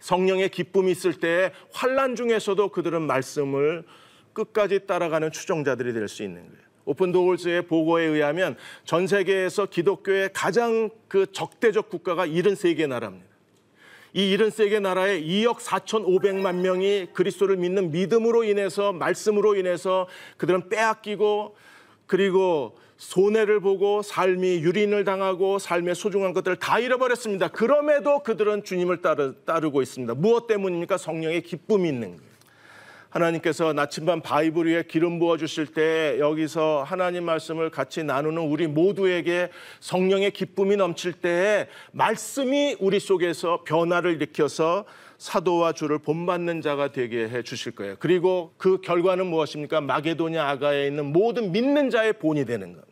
성령의 0.00 0.50
기쁨이 0.50 0.92
있을 0.92 1.14
때 1.14 1.52
환란 1.72 2.14
중에서도 2.14 2.68
그들은 2.68 3.02
말씀을 3.02 3.84
끝까지 4.32 4.86
따라가는 4.86 5.32
추종자들이 5.32 5.92
될 5.92 6.08
수 6.08 6.22
있는 6.22 6.42
거예요. 6.48 6.71
오픈도어즈의 6.84 7.66
보고에 7.66 8.04
의하면 8.04 8.56
전 8.84 9.06
세계에서 9.06 9.66
기독교의 9.66 10.30
가장 10.32 10.90
그 11.08 11.30
적대적 11.32 11.88
국가가 11.88 12.26
73개 12.26 12.86
나라입니다. 12.86 13.32
이 14.14 14.36
73개 14.36 14.80
나라에 14.80 15.22
2억 15.22 15.56
4,500만 15.58 16.56
명이 16.56 17.08
그리스도를 17.14 17.56
믿는 17.56 17.90
믿음으로 17.92 18.44
인해서 18.44 18.92
말씀으로 18.92 19.56
인해서 19.56 20.06
그들은 20.36 20.68
빼앗기고 20.68 21.56
그리고 22.06 22.76
손해를 22.98 23.60
보고 23.60 24.02
삶이 24.02 24.60
유린을 24.60 25.04
당하고 25.04 25.58
삶의 25.58 25.94
소중한 25.94 26.32
것들을 26.34 26.58
다 26.58 26.78
잃어버렸습니다. 26.78 27.48
그럼에도 27.48 28.22
그들은 28.22 28.64
주님을 28.64 29.00
따르, 29.00 29.34
따르고 29.44 29.82
있습니다. 29.82 30.14
무엇 30.14 30.46
때문입니까? 30.46 30.98
성령의 30.98 31.42
기쁨이 31.42 31.88
있는 31.88 32.16
거예요. 32.16 32.31
하나님께서 33.12 33.74
나침반 33.74 34.22
바이블 34.22 34.66
위에 34.66 34.84
기름 34.88 35.18
부어 35.18 35.36
주실 35.36 35.66
때 35.66 36.16
여기서 36.18 36.82
하나님 36.82 37.24
말씀을 37.24 37.68
같이 37.70 38.02
나누는 38.02 38.42
우리 38.42 38.66
모두에게 38.66 39.50
성령의 39.80 40.30
기쁨이 40.30 40.76
넘칠 40.76 41.12
때 41.12 41.68
말씀이 41.92 42.76
우리 42.80 42.98
속에서 42.98 43.64
변화를 43.64 44.14
일으켜서 44.14 44.86
사도와 45.18 45.72
주를 45.72 45.98
본받는 45.98 46.62
자가 46.62 46.90
되게 46.90 47.28
해 47.28 47.42
주실 47.42 47.72
거예요. 47.72 47.96
그리고 47.98 48.54
그 48.56 48.80
결과는 48.80 49.26
무엇입니까? 49.26 49.82
마게도냐 49.82 50.48
아가에 50.48 50.86
있는 50.86 51.12
모든 51.12 51.52
믿는 51.52 51.90
자의 51.90 52.14
본이 52.14 52.46
되는 52.46 52.72
것. 52.72 52.82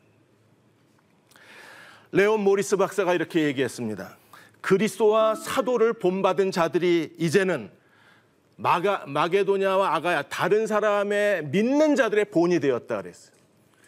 레온 2.12 2.40
모리스 2.40 2.76
박사가 2.76 3.14
이렇게 3.14 3.44
얘기했습니다. 3.44 4.18
그리스도와 4.61 5.35
사도를 5.35 5.94
본받은 5.94 6.50
자들이 6.50 7.14
이제는 7.18 7.70
마가, 8.61 9.05
마게도냐와 9.07 9.94
아가야 9.94 10.23
다른 10.23 10.66
사람의 10.66 11.46
믿는 11.46 11.96
자들의 11.96 12.27
본이 12.27 12.61
되었다 12.61 13.01
그랬어요. 13.01 13.35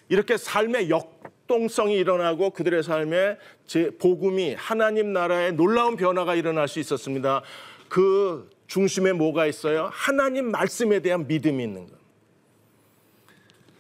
이렇게 0.09 0.37
삶의 0.37 0.89
역동성이 0.89 1.97
일어나고 1.97 2.51
그들의 2.51 2.83
삶에 2.83 3.37
제 3.67 3.91
복음이 3.99 4.55
하나님 4.55 5.13
나라의 5.13 5.53
놀라운 5.53 5.97
변화가 5.97 6.35
일어날 6.37 6.69
수 6.69 6.81
있었습니다. 6.81 7.43
그 7.89 8.51
중심에 8.67 9.13
뭐가 9.13 9.47
있어요? 9.47 9.91
하나님 9.93 10.51
말씀에 10.51 11.01
대한 11.01 11.27
믿음이 11.27 11.63
있는 11.63 11.87
것. 11.87 12.03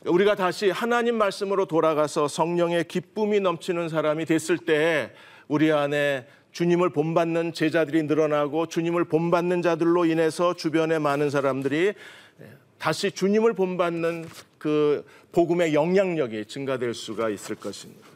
우리가 0.05 0.35
다시 0.35 0.69
하나님 0.69 1.17
말씀으로 1.17 1.65
돌아가서 1.65 2.29
성령의 2.29 2.85
기쁨이 2.89 3.41
넘치는 3.41 3.89
사람이 3.89 4.27
됐을 4.27 4.59
때 4.59 5.13
우리 5.49 5.73
안에 5.73 6.27
주님을 6.53 6.91
본받는 6.91 7.55
제자들이 7.55 8.05
늘어나고 8.05 8.67
주님을 8.67 9.05
본받는 9.05 9.63
자들로 9.63 10.05
인해서 10.05 10.55
주변에 10.55 10.99
많은 10.99 11.31
사람들이 11.31 11.95
다시 12.79 13.11
주님을 13.11 13.55
본받는 13.55 14.27
그 14.59 15.05
복음의 15.33 15.75
영향력이 15.75 16.45
증가될 16.47 16.95
수가 16.95 17.31
있을 17.31 17.57
것입니다. 17.57 18.07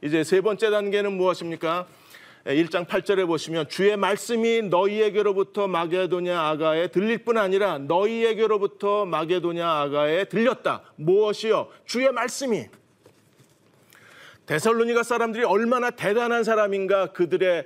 이제 0.00 0.22
세 0.24 0.40
번째 0.40 0.70
단계는 0.70 1.12
무엇입니까? 1.12 1.86
1장 2.44 2.86
8절에 2.86 3.26
보시면 3.26 3.68
주의 3.68 3.96
말씀이 3.96 4.62
너희에게로부터 4.62 5.68
마게도냐 5.68 6.40
아가에 6.40 6.88
들릴 6.88 7.18
뿐 7.18 7.38
아니라 7.38 7.78
너희에게로부터 7.78 9.06
마게도냐 9.06 9.68
아가에 9.68 10.24
들렸다. 10.24 10.82
무엇이요? 10.96 11.68
주의 11.86 12.10
말씀이 12.10 12.66
데살로니가 14.52 15.02
사람들이 15.02 15.44
얼마나 15.44 15.88
대단한 15.88 16.44
사람인가 16.44 17.12
그들의 17.12 17.64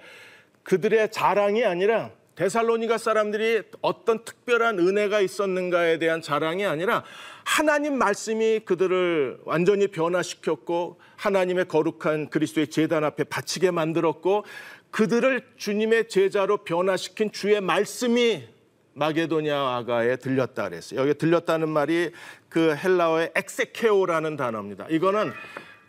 그들의 0.62 1.10
자랑이 1.10 1.64
아니라 1.64 2.12
데살로니가 2.36 2.96
사람들이 2.96 3.62
어떤 3.80 4.24
특별한 4.24 4.78
은혜가 4.78 5.20
있었는가에 5.20 5.98
대한 5.98 6.22
자랑이 6.22 6.64
아니라 6.64 7.02
하나님 7.44 7.98
말씀이 7.98 8.60
그들을 8.60 9.40
완전히 9.44 9.88
변화시켰고 9.88 11.00
하나님의 11.16 11.66
거룩한 11.66 12.30
그리스도의 12.30 12.68
제단 12.68 13.02
앞에 13.02 13.24
바치게 13.24 13.72
만들었고 13.72 14.44
그들을 14.92 15.42
주님의 15.56 16.08
제자로 16.08 16.58
변화시킨 16.58 17.32
주의 17.32 17.60
말씀이 17.60 18.44
마게도냐 18.92 19.58
아가에 19.58 20.16
들렸다 20.16 20.68
그랬어요. 20.68 21.00
여기 21.00 21.14
들렸다는 21.14 21.68
말이 21.68 22.12
그 22.48 22.76
헬라어의 22.76 23.32
엑세케오라는 23.34 24.36
단어입니다. 24.36 24.86
이거는 24.88 25.32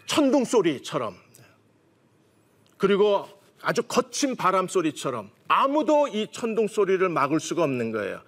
천둥 0.07 0.45
소리처럼 0.45 1.15
그리고 2.77 3.27
아주 3.61 3.83
거친 3.83 4.35
바람 4.35 4.67
소리처럼 4.67 5.29
아무도 5.47 6.07
이 6.07 6.27
천둥 6.31 6.67
소리를 6.67 7.07
막을 7.07 7.39
수가 7.39 7.63
없는 7.63 7.91
거예요. 7.91 8.21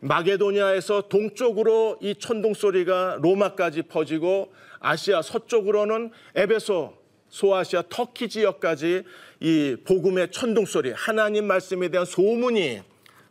마게도니아에서 0.00 1.08
동쪽으로 1.08 1.98
이 2.00 2.14
천둥 2.14 2.54
소리가 2.54 3.18
로마까지 3.20 3.82
퍼지고 3.82 4.52
아시아 4.80 5.22
서쪽으로는 5.22 6.10
에베소, 6.34 6.94
소아시아, 7.30 7.84
터키 7.88 8.28
지역까지 8.28 9.02
이 9.40 9.76
복음의 9.84 10.30
천둥 10.30 10.66
소리, 10.66 10.92
하나님 10.92 11.46
말씀에 11.46 11.88
대한 11.88 12.04
소문이 12.04 12.82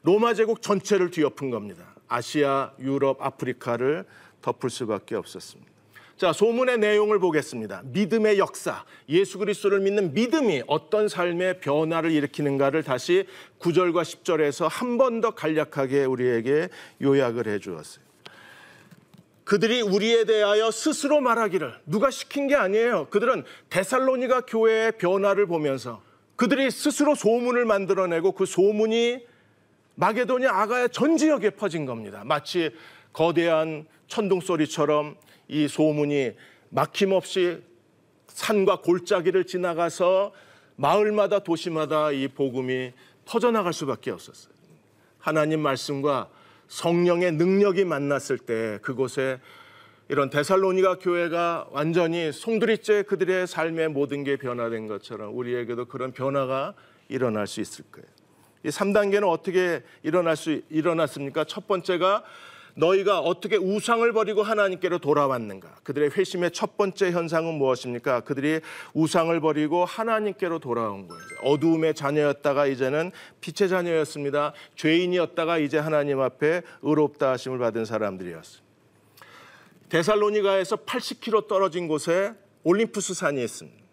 로마 0.02 0.34
제국 0.34 0.62
전체를 0.62 1.12
뒤엎은 1.12 1.52
겁니다. 1.52 1.96
아시아, 2.08 2.74
유럽, 2.80 3.22
아프리카를 3.22 4.06
덮을 4.42 4.70
수밖에 4.70 5.16
없었습니다. 5.16 5.63
자, 6.18 6.32
소문의 6.32 6.78
내용을 6.78 7.18
보겠습니다. 7.20 7.82
믿음의 7.86 8.38
역사, 8.38 8.86
예수 9.10 9.40
그리스도를 9.40 9.80
믿는 9.80 10.14
믿음이 10.14 10.62
어떤 10.68 11.08
삶의 11.08 11.60
변화를 11.60 12.12
일으키는가를 12.12 12.84
다시 12.84 13.26
9절과 13.60 14.04
10절에서 14.04 14.68
한 14.70 14.98
번 14.98 15.22
더 15.22 15.32
간략하게 15.32 16.06
우리에게 16.06 16.70
요약을 17.02 17.48
해 17.48 17.60
주었어요. 17.60 18.04
그들이 19.44 19.82
우리에 19.82 20.24
대하여 20.26 20.70
스스로 20.72 21.20
말하기를 21.20 21.74
누가 21.88 22.10
시킨 22.12 22.48
게 22.48 22.56
아니에요. 22.56 23.08
그들은 23.10 23.44
데살로니가 23.70 24.42
교회의 24.42 24.94
변화를 24.94 25.48
보면서 25.48 26.02
그들이 26.36 26.72
스스로 26.72 27.16
소문을 27.16 27.66
만들어내고 27.66 28.34
그 28.34 28.46
소문이 28.46 29.26
마게도냐 29.96 30.50
아가야 30.50 30.88
전 30.90 31.18
지역에 31.18 31.52
퍼진 31.52 31.86
겁니다. 31.86 32.22
마치 32.26 32.72
거대한 33.12 33.86
천둥 34.08 34.42
소리처럼 34.42 35.16
이 35.48 35.68
소문이 35.68 36.34
막힘없이 36.70 37.62
산과 38.28 38.82
골짜기를 38.82 39.46
지나가서 39.46 40.32
마을마다 40.76 41.40
도시마다 41.40 42.12
이 42.12 42.28
복음이 42.28 42.94
퍼져나갈 43.26 43.74
수밖에 43.74 44.12
없었어요. 44.12 44.54
하나님 45.20 45.62
말씀과 45.62 46.30
성령의 46.68 47.34
능력이 47.34 47.86
만났을 47.86 48.38
때 48.38 48.80
그곳에 48.82 49.40
이런 50.10 50.30
데살로니가 50.30 51.00
교회가 51.00 51.70
완전히 51.72 52.32
송두리째 52.32 53.04
그들의 53.04 53.48
삶의 53.48 53.90
모든 53.90 54.24
게 54.24 54.36
변화된 54.36 54.88
것처럼 54.88 55.38
우리에게도 55.38 55.86
그런 55.86 56.12
변화가 56.12 56.74
일어날 57.08 57.48
수 57.48 57.62
있을 57.62 57.86
거예요. 57.92 58.08
이 58.66 58.70
3단계는 58.70 59.30
어떻게 59.30 59.84
일어날 60.04 60.36
수 60.36 60.62
일어났습니까? 60.70 61.44
첫 61.44 61.68
번째가 61.68 62.24
너희가 62.76 63.20
어떻게 63.20 63.56
우상을 63.56 64.12
버리고 64.14 64.42
하나님께로 64.42 65.00
돌아왔는가? 65.00 65.76
그들의 65.84 66.12
회심의 66.12 66.52
첫 66.52 66.76
번째 66.76 67.12
현상은 67.12 67.56
무엇입니까? 67.56 68.22
그들이 68.22 68.62
우상을 68.94 69.40
버리고 69.40 69.86
하나님께로 69.86 70.60
돌아온 70.60 71.08
거예요. 71.08 71.24
어두움의 71.44 71.94
자녀였다가 71.94 72.66
이제는 72.66 73.12
빛의 73.42 73.70
자녀였습니다. 73.70 74.54
죄인이었다가 74.76 75.60
이제 75.60 75.78
하나님 75.78 76.20
앞에 76.20 76.64
의롭다 76.82 77.32
하심을 77.32 77.60
받은 77.60 77.86
사람들이었습니다. 77.86 78.64
데살로니가에서 79.90 80.78
80km 80.78 81.48
떨어진 81.48 81.88
곳에 81.88 82.34
올림푸스 82.64 83.14
산이 83.14 83.44
있습니다. 83.44 83.84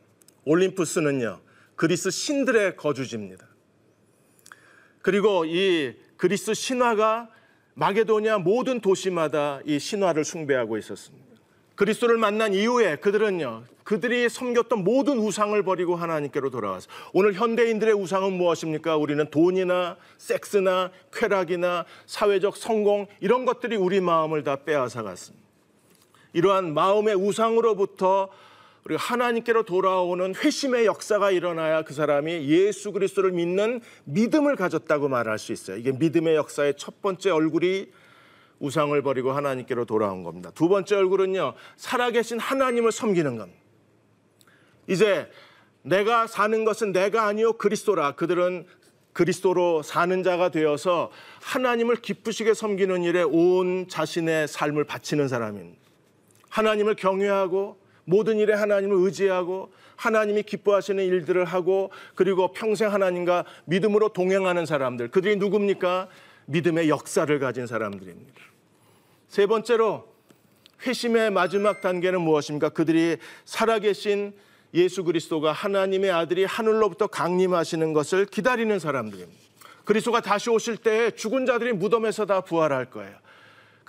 올림푸스는요, 0.45 1.41
그리스 1.77 2.11
신들의 2.11 2.77
거주지입니다. 2.77 3.47
그리고 5.03 5.45
이 5.45 5.95
그리스 6.17 6.55
신화가 6.55 7.29
마게도냐 7.81 8.37
모든 8.37 8.79
도시마다 8.81 9.61
이 9.65 9.79
신화를 9.79 10.23
숭배하고 10.23 10.77
있었습니다. 10.77 11.27
그리스도를 11.77 12.19
만난 12.19 12.53
이후에 12.53 12.97
그들은요, 12.97 13.63
그들이 13.85 14.29
섬겼던 14.29 14.85
모든 14.85 15.17
우상을 15.17 15.63
버리고 15.63 15.97
하나님께로 15.97 16.51
돌아와서 16.51 16.91
오늘 17.15 17.33
현대인들의 17.33 17.95
우상은 17.95 18.35
무엇입니까? 18.35 18.99
우리는 18.99 19.31
돈이나 19.31 19.97
섹스나 20.19 20.91
쾌락이나 21.11 21.87
사회적 22.05 22.59
성공 22.59 23.07
이런 23.19 23.47
것들이 23.47 23.77
우리 23.77 24.03
마음을 24.03 24.45
다 24.45 24.57
빼앗아 24.57 25.03
갔습니다. 25.03 25.43
이러한 26.35 26.75
마음의 26.75 27.15
우상으로부터 27.15 28.29
우리가 28.91 29.03
하나님께로 29.03 29.63
돌아오는 29.65 30.35
회심의 30.35 30.87
역사가 30.87 31.31
일어나야 31.31 31.83
그 31.83 31.95
사람이 31.95 32.49
예수 32.49 32.93
그리스도를 32.93 33.33
믿는 33.33 33.81
믿음을 34.05 34.57
가졌다고 34.57 35.09
말할 35.09 35.39
수 35.39 35.53
있어요. 35.53 35.77
이게 35.77 35.93
믿음의 35.93 36.35
역사의 36.35 36.75
첫 36.77 37.01
번째 37.01 37.31
얼굴이 37.31 37.89
우상을 38.59 39.01
버리고 39.03 39.33
하나님께로 39.33 39.85
돌아온 39.85 40.23
겁니다. 40.23 40.51
두 40.55 40.69
번째 40.69 40.97
얼굴은요, 40.97 41.55
살아계신 41.77 42.39
하나님을 42.39 42.93
섬기는 42.93 43.37
겁니다. 43.37 43.61
이제 44.87 45.31
내가 45.83 46.27
사는 46.27 46.65
것은 46.65 46.93
내가 46.93 47.27
아니요 47.27 47.55
그리스도라. 47.55 48.13
그들은 48.17 48.67
그리스도로 49.13 49.83
사는 49.83 50.23
자가 50.23 50.51
되어서 50.51 51.11
하나님을 51.43 51.97
기쁘시게 51.97 52.55
섬기는 52.55 53.03
일에 53.03 53.23
온 53.23 53.89
자신의 53.89 54.49
삶을 54.49 54.85
바치는 54.85 55.29
사람입니다. 55.29 55.81
하나님을 56.51 56.97
경외하고 56.97 57.80
모든 58.11 58.39
일에 58.39 58.53
하나님을 58.53 58.97
의지하고 59.07 59.73
하나님이 59.95 60.43
기뻐하시는 60.43 61.03
일들을 61.03 61.45
하고 61.45 61.91
그리고 62.17 62.53
평생 62.53 62.93
하나님과 62.93 63.45
믿음으로 63.67 64.09
동행하는 64.09 64.67
사람들. 64.67 65.09
그들이 65.09 65.37
누굽니까? 65.37 66.09
믿음의 66.47 66.89
역사를 66.89 67.39
가진 67.39 67.67
사람들입니다. 67.69 68.41
세 69.29 69.47
번째로 69.47 70.09
회심의 70.85 71.31
마지막 71.31 71.81
단계는 71.81 72.21
무엇입니까? 72.23 72.71
그들이 72.71 73.19
살아계신 73.45 74.33
예수 74.75 75.05
그리스도가 75.05 75.53
하나님의 75.53 76.11
아들이 76.11 76.45
하늘로부터 76.45 77.07
강림하시는 77.07 77.93
것을 77.93 78.27
기다리는 78.27 78.77
사람들입니다. 78.79 79.41
그리스도가 79.85 80.21
다시 80.21 80.51
오실 80.51 80.79
때 80.79 81.11
죽은 81.13 81.47
자들이 81.47 81.73
무덤에서 81.73 82.27
다 82.27 82.41
부활할 82.41 82.91
거예요. 82.91 83.15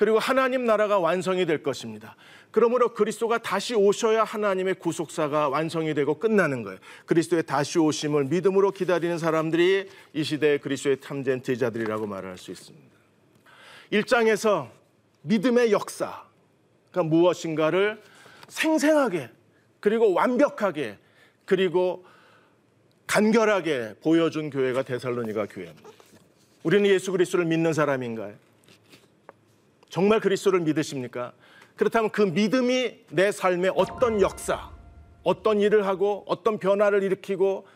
그리고 0.01 0.17
하나님 0.17 0.65
나라가 0.65 0.97
완성이 0.97 1.45
될 1.45 1.61
것입니다. 1.61 2.15
그러므로 2.49 2.95
그리스도가 2.95 3.37
다시 3.37 3.75
오셔야 3.75 4.23
하나님의 4.23 4.73
구속사가 4.79 5.49
완성이 5.49 5.93
되고 5.93 6.17
끝나는 6.17 6.63
거예요. 6.63 6.79
그리스도의 7.05 7.43
다시 7.43 7.77
오심을 7.77 8.23
믿음으로 8.23 8.71
기다리는 8.71 9.19
사람들이 9.19 9.87
이 10.13 10.23
시대의 10.23 10.57
그리스도의 10.57 11.01
탐진 11.01 11.43
제자들이라고 11.43 12.07
말할 12.07 12.39
수 12.39 12.49
있습니다. 12.49 12.87
1장에서 13.93 14.71
믿음의 15.21 15.71
역사가 15.71 17.03
무엇인가를 17.03 18.01
생생하게 18.47 19.29
그리고 19.79 20.13
완벽하게 20.13 20.97
그리고 21.45 22.07
간결하게 23.05 23.97
보여준 24.01 24.49
교회가 24.49 24.81
데살로니가 24.81 25.45
교회입니다. 25.45 25.89
우리는 26.63 26.89
예수 26.89 27.11
그리스도를 27.11 27.45
믿는 27.45 27.73
사람인가요? 27.73 28.33
정말 29.91 30.21
그리스도를 30.21 30.61
믿으십니까? 30.61 31.33
그렇다면 31.75 32.11
그 32.11 32.21
믿음이 32.21 32.99
내 33.09 33.31
삶에 33.31 33.69
어떤 33.75 34.21
역사, 34.21 34.71
어떤 35.21 35.59
일을 35.59 35.85
하고 35.85 36.23
어떤 36.27 36.59
변화를 36.59 37.03
일으키고 37.03 37.67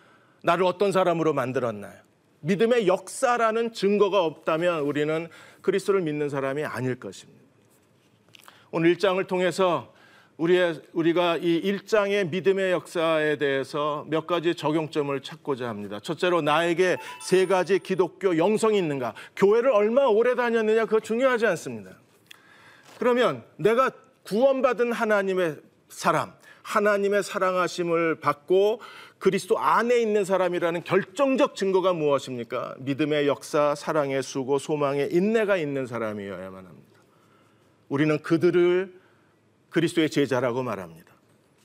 나를 0.41 0.63
어떤 0.63 0.93
사람으로 0.93 1.33
만들었나요? 1.33 1.93
믿음의 2.39 2.87
역사라는 2.87 3.73
증거가 3.73 4.23
없다면 4.23 4.81
우리는 4.81 5.27
그리스도를 5.61 6.01
믿는 6.01 6.29
사람이 6.29 6.63
아닐 6.63 6.97
것입니다. 6.99 7.43
오늘 8.71 8.95
1장을 8.95 9.27
통해서 9.27 9.93
우리의, 10.37 10.81
우리가 10.93 11.37
이 11.37 11.61
1장의 11.61 12.29
믿음의 12.29 12.71
역사에 12.71 13.37
대해서 13.37 14.05
몇 14.09 14.27
가지 14.27 14.55
적용점을 14.55 15.17
찾고자 15.21 15.67
합니다. 15.67 15.99
첫째로 16.01 16.41
나에게 16.41 16.97
세 17.21 17.45
가지 17.45 17.79
기독교 17.79 18.37
영성이 18.37 18.77
있는가? 18.77 19.15
교회를 19.35 19.71
얼마 19.71 20.05
오래 20.05 20.35
다녔느냐? 20.35 20.85
그거 20.85 20.99
중요하지 20.99 21.45
않습니다. 21.47 22.04
그러면 22.99 23.43
내가 23.57 23.91
구원받은 24.23 24.91
하나님의 24.91 25.57
사람, 25.89 26.33
하나님의 26.63 27.23
사랑하심을 27.23 28.19
받고 28.19 28.81
그리스도 29.19 29.59
안에 29.59 29.99
있는 29.99 30.25
사람이라는 30.25 30.83
결정적 30.83 31.55
증거가 31.55 31.93
무엇입니까? 31.93 32.75
믿음의 32.79 33.27
역사, 33.27 33.75
사랑의 33.75 34.23
수고, 34.23 34.57
소망의 34.57 35.13
인내가 35.13 35.57
있는 35.57 35.85
사람이어야만 35.85 36.65
합니다. 36.65 36.99
우리는 37.87 38.21
그들을 38.21 38.99
그리스도의 39.69 40.09
제자라고 40.09 40.63
말합니다. 40.63 41.13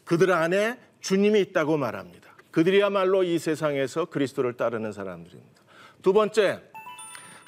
그들 0.05 0.33
안에 0.33 0.79
주님이 1.01 1.41
있다고 1.41 1.77
말합니다. 1.77 2.31
그들이야말로 2.51 3.23
이 3.23 3.39
세상에서 3.39 4.07
그리스도를 4.07 4.55
따르는 4.55 4.93
사람들입니다. 4.93 5.63
두 6.03 6.13
번째, 6.13 6.63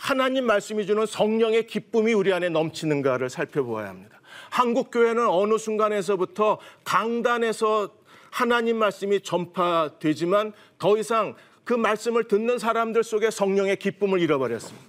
하나님 0.02 0.46
말씀이 0.46 0.84
주는 0.84 1.06
성령의 1.06 1.68
기쁨이 1.68 2.12
우리 2.12 2.32
안에 2.32 2.48
넘치는가를 2.48 3.30
살펴보아야 3.30 3.88
합니다. 3.88 4.20
한국 4.50 4.90
교회는 4.90 5.28
어느 5.28 5.56
순간에서부터 5.58 6.58
강단에서 6.82 7.88
하나님 8.28 8.78
말씀이 8.78 9.20
전파되지만 9.20 10.54
더 10.80 10.98
이상 10.98 11.36
그 11.62 11.74
말씀을 11.74 12.24
듣는 12.24 12.58
사람들 12.58 13.04
속에 13.04 13.30
성령의 13.30 13.76
기쁨을 13.76 14.18
잃어버렸습니다. 14.18 14.84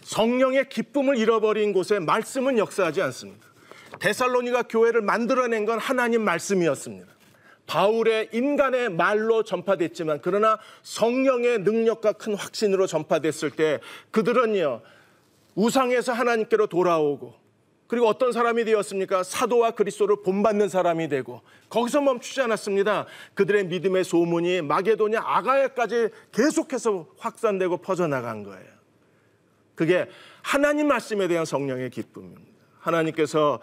성령의 0.00 0.70
기쁨을 0.70 1.18
잃어버린 1.18 1.74
곳에 1.74 1.98
말씀은 1.98 2.56
역사하지 2.56 3.02
않습니다. 3.02 3.46
데살로니가 4.00 4.62
교회를 4.62 5.02
만들어낸 5.02 5.66
건 5.66 5.78
하나님 5.78 6.22
말씀이었습니다. 6.22 7.12
바울의 7.66 8.30
인간의 8.32 8.90
말로 8.90 9.42
전파됐지만 9.42 10.20
그러나 10.22 10.58
성령의 10.82 11.60
능력과 11.60 12.12
큰 12.12 12.34
확신으로 12.34 12.86
전파됐을 12.86 13.50
때 13.50 13.80
그들은요 14.10 14.82
우상에서 15.54 16.12
하나님께로 16.12 16.66
돌아오고 16.66 17.42
그리고 17.92 18.06
어떤 18.06 18.32
사람이 18.32 18.64
되었습니까? 18.64 19.22
사도와 19.22 19.72
그리스도를 19.72 20.22
본받는 20.22 20.70
사람이 20.70 21.08
되고 21.08 21.42
거기서 21.68 22.00
멈추지 22.00 22.40
않았습니다. 22.40 23.04
그들의 23.34 23.66
믿음의 23.66 24.04
소문이 24.04 24.62
마게도냐 24.62 25.20
아가야까지 25.22 26.08
계속해서 26.32 27.06
확산되고 27.18 27.76
퍼져나간 27.78 28.44
거예요. 28.44 28.72
그게 29.74 30.08
하나님 30.40 30.88
말씀에 30.88 31.28
대한 31.28 31.44
성령의 31.44 31.90
기쁨입니다. 31.90 32.50
하나님께서 32.80 33.60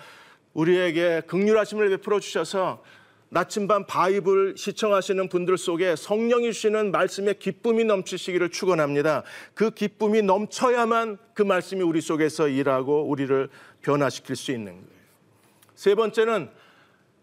우리에게 0.54 1.22
극률하심을 1.26 1.90
베풀어 1.90 2.20
주셔서 2.20 2.84
나침반 3.30 3.86
바이블 3.86 4.56
시청하시는 4.58 5.30
분들 5.30 5.58
속에 5.58 5.96
성령이 5.96 6.52
주시는 6.52 6.92
말씀의 6.92 7.38
기쁨이 7.38 7.84
넘치시기를 7.84 8.50
축원합니다. 8.50 9.24
그 9.54 9.70
기쁨이 9.70 10.24
넘쳐야만 10.24 11.18
그 11.36 11.44
말씀이 11.44 11.82
우리 11.84 12.02
속에서 12.02 12.48
일하고 12.48 13.04
우리를 13.08 13.50
변화시킬 13.82 14.36
수 14.36 14.52
있는 14.52 14.74
거예요. 14.74 15.00
세 15.76 15.94
번째는 15.96 16.50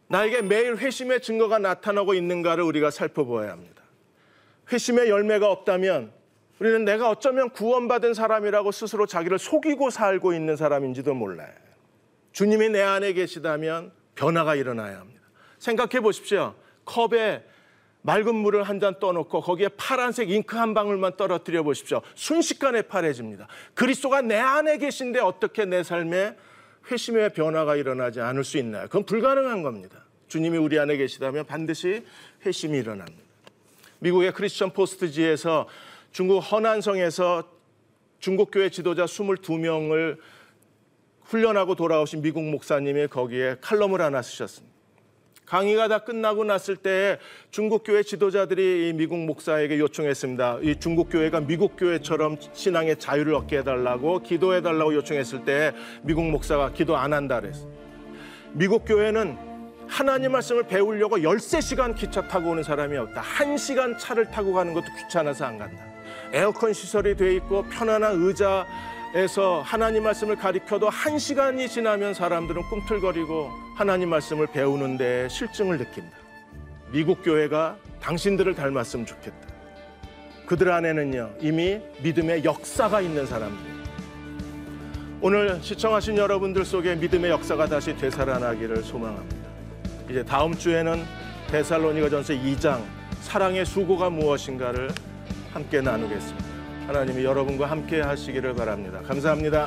나에게 0.08 0.42
매일 0.42 0.76
회심의 0.76 1.20
증거가 1.20 1.58
나타나고 1.58 2.14
있는가를 2.14 2.62
우리가 2.62 2.92
살펴보아야 2.92 3.50
합니다. 3.50 3.82
회심의 4.72 5.10
열매가 5.10 5.50
없다면 5.50 6.12
우리는 6.60 6.84
내가 6.84 7.10
어쩌면 7.10 7.50
구원받은 7.50 8.14
사람이라고 8.14 8.70
스스로 8.70 9.06
자기를 9.06 9.38
속이고 9.38 9.90
살고 9.90 10.32
있는 10.32 10.56
사람인지도 10.56 11.14
몰라요. 11.14 11.52
주님이 12.32 12.70
내 12.70 12.80
안에 12.80 13.12
계시다면 13.12 13.92
변화가 14.14 14.54
일어나야 14.54 15.00
합니다. 15.00 15.15
생각해 15.66 16.00
보십시오. 16.00 16.54
컵에 16.84 17.44
맑은 18.02 18.34
물을 18.36 18.62
한 18.62 18.78
잔 18.78 19.00
떠놓고 19.00 19.40
거기에 19.40 19.68
파란색 19.76 20.30
잉크 20.30 20.56
한 20.56 20.74
방울만 20.74 21.16
떨어뜨려 21.16 21.64
보십시오. 21.64 22.02
순식간에 22.14 22.82
파래집니다. 22.82 23.48
그리스도가 23.74 24.20
내 24.20 24.36
안에 24.36 24.78
계신데 24.78 25.18
어떻게 25.18 25.64
내 25.64 25.82
삶에 25.82 26.36
회심의 26.88 27.32
변화가 27.32 27.74
일어나지 27.74 28.20
않을 28.20 28.44
수 28.44 28.58
있나요? 28.58 28.84
그건 28.84 29.04
불가능한 29.04 29.62
겁니다. 29.62 30.04
주님이 30.28 30.56
우리 30.58 30.78
안에 30.78 30.96
계시다면 30.96 31.46
반드시 31.46 32.04
회심이 32.44 32.78
일어납니다. 32.78 33.22
미국의 33.98 34.32
크리스천 34.32 34.72
포스트지에서 34.72 35.68
중국 36.12 36.38
허난성에서 36.38 37.42
중국 38.20 38.50
교회 38.52 38.70
지도자 38.70 39.04
22명을 39.04 40.18
훈련하고 41.22 41.74
돌아오신 41.74 42.22
미국 42.22 42.44
목사님이 42.44 43.08
거기에 43.08 43.56
칼럼을 43.60 44.00
하나 44.00 44.22
쓰셨습니다. 44.22 44.75
강의가 45.46 45.86
다 45.86 46.00
끝나고 46.00 46.42
났을 46.44 46.74
때 46.76 47.18
중국 47.52 47.84
교회 47.84 48.02
지도자들이 48.02 48.88
이 48.88 48.92
미국 48.92 49.18
목사에게 49.18 49.78
요청했습니다. 49.78 50.58
이 50.62 50.74
중국 50.80 51.08
교회가 51.08 51.40
미국 51.40 51.76
교회처럼 51.76 52.36
신앙의 52.52 52.98
자유를 52.98 53.32
얻게 53.34 53.58
해달라고 53.58 54.22
기도해 54.22 54.60
달라고 54.60 54.94
요청했을 54.96 55.44
때 55.44 55.72
미국 56.02 56.28
목사가 56.28 56.72
기도 56.72 56.96
안 56.96 57.12
한다 57.12 57.40
그랬어요. 57.40 57.70
미국 58.52 58.84
교회는 58.84 59.38
하나님 59.86 60.32
말씀을 60.32 60.64
배우려고 60.64 61.18
13시간 61.18 61.94
기차 61.94 62.26
타고 62.26 62.50
오는 62.50 62.64
사람이 62.64 62.96
없다. 62.96 63.22
1시간 63.22 63.96
차를 64.00 64.28
타고 64.28 64.52
가는 64.52 64.74
것도 64.74 64.86
귀찮아서 64.98 65.44
안 65.44 65.58
간다. 65.58 65.84
에어컨 66.32 66.72
시설이 66.72 67.16
돼 67.16 67.36
있고 67.36 67.62
편안한 67.70 68.20
의자 68.20 68.66
에서 69.16 69.62
하나님 69.64 70.02
말씀을 70.02 70.36
가리켜도 70.36 70.90
한 70.90 71.18
시간이 71.18 71.70
지나면 71.70 72.12
사람들은 72.12 72.64
꿈틀거리고 72.64 73.50
하나님 73.74 74.10
말씀을 74.10 74.46
배우는데 74.46 75.30
실증을 75.30 75.78
느낀다. 75.78 76.14
미국 76.92 77.22
교회가 77.24 77.78
당신들을 78.02 78.54
닮았으면 78.54 79.06
좋겠다. 79.06 79.38
그들 80.44 80.70
안에는요 80.70 81.30
이미 81.40 81.80
믿음의 82.02 82.44
역사가 82.44 83.00
있는 83.00 83.24
사람들. 83.24 83.58
오늘 85.22 85.62
시청하신 85.62 86.18
여러분들 86.18 86.66
속에 86.66 86.96
믿음의 86.96 87.30
역사가 87.30 87.68
다시 87.68 87.96
되살아나기를 87.96 88.82
소망합니다. 88.82 89.48
이제 90.10 90.22
다음 90.26 90.54
주에는 90.54 91.02
데살로니가 91.50 92.10
전서 92.10 92.34
2장 92.34 92.84
사랑의 93.22 93.64
수고가 93.64 94.10
무엇인가를 94.10 94.90
함께 95.54 95.80
나누겠습니다. 95.80 96.55
하나님이 96.86 97.24
여러분과 97.24 97.66
함께 97.66 98.00
하시기를 98.00 98.54
바랍니다. 98.54 99.00
감사합니다. 99.06 99.66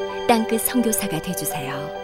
땅끝 0.31 0.61
성교사가 0.61 1.21
되주세요. 1.21 2.00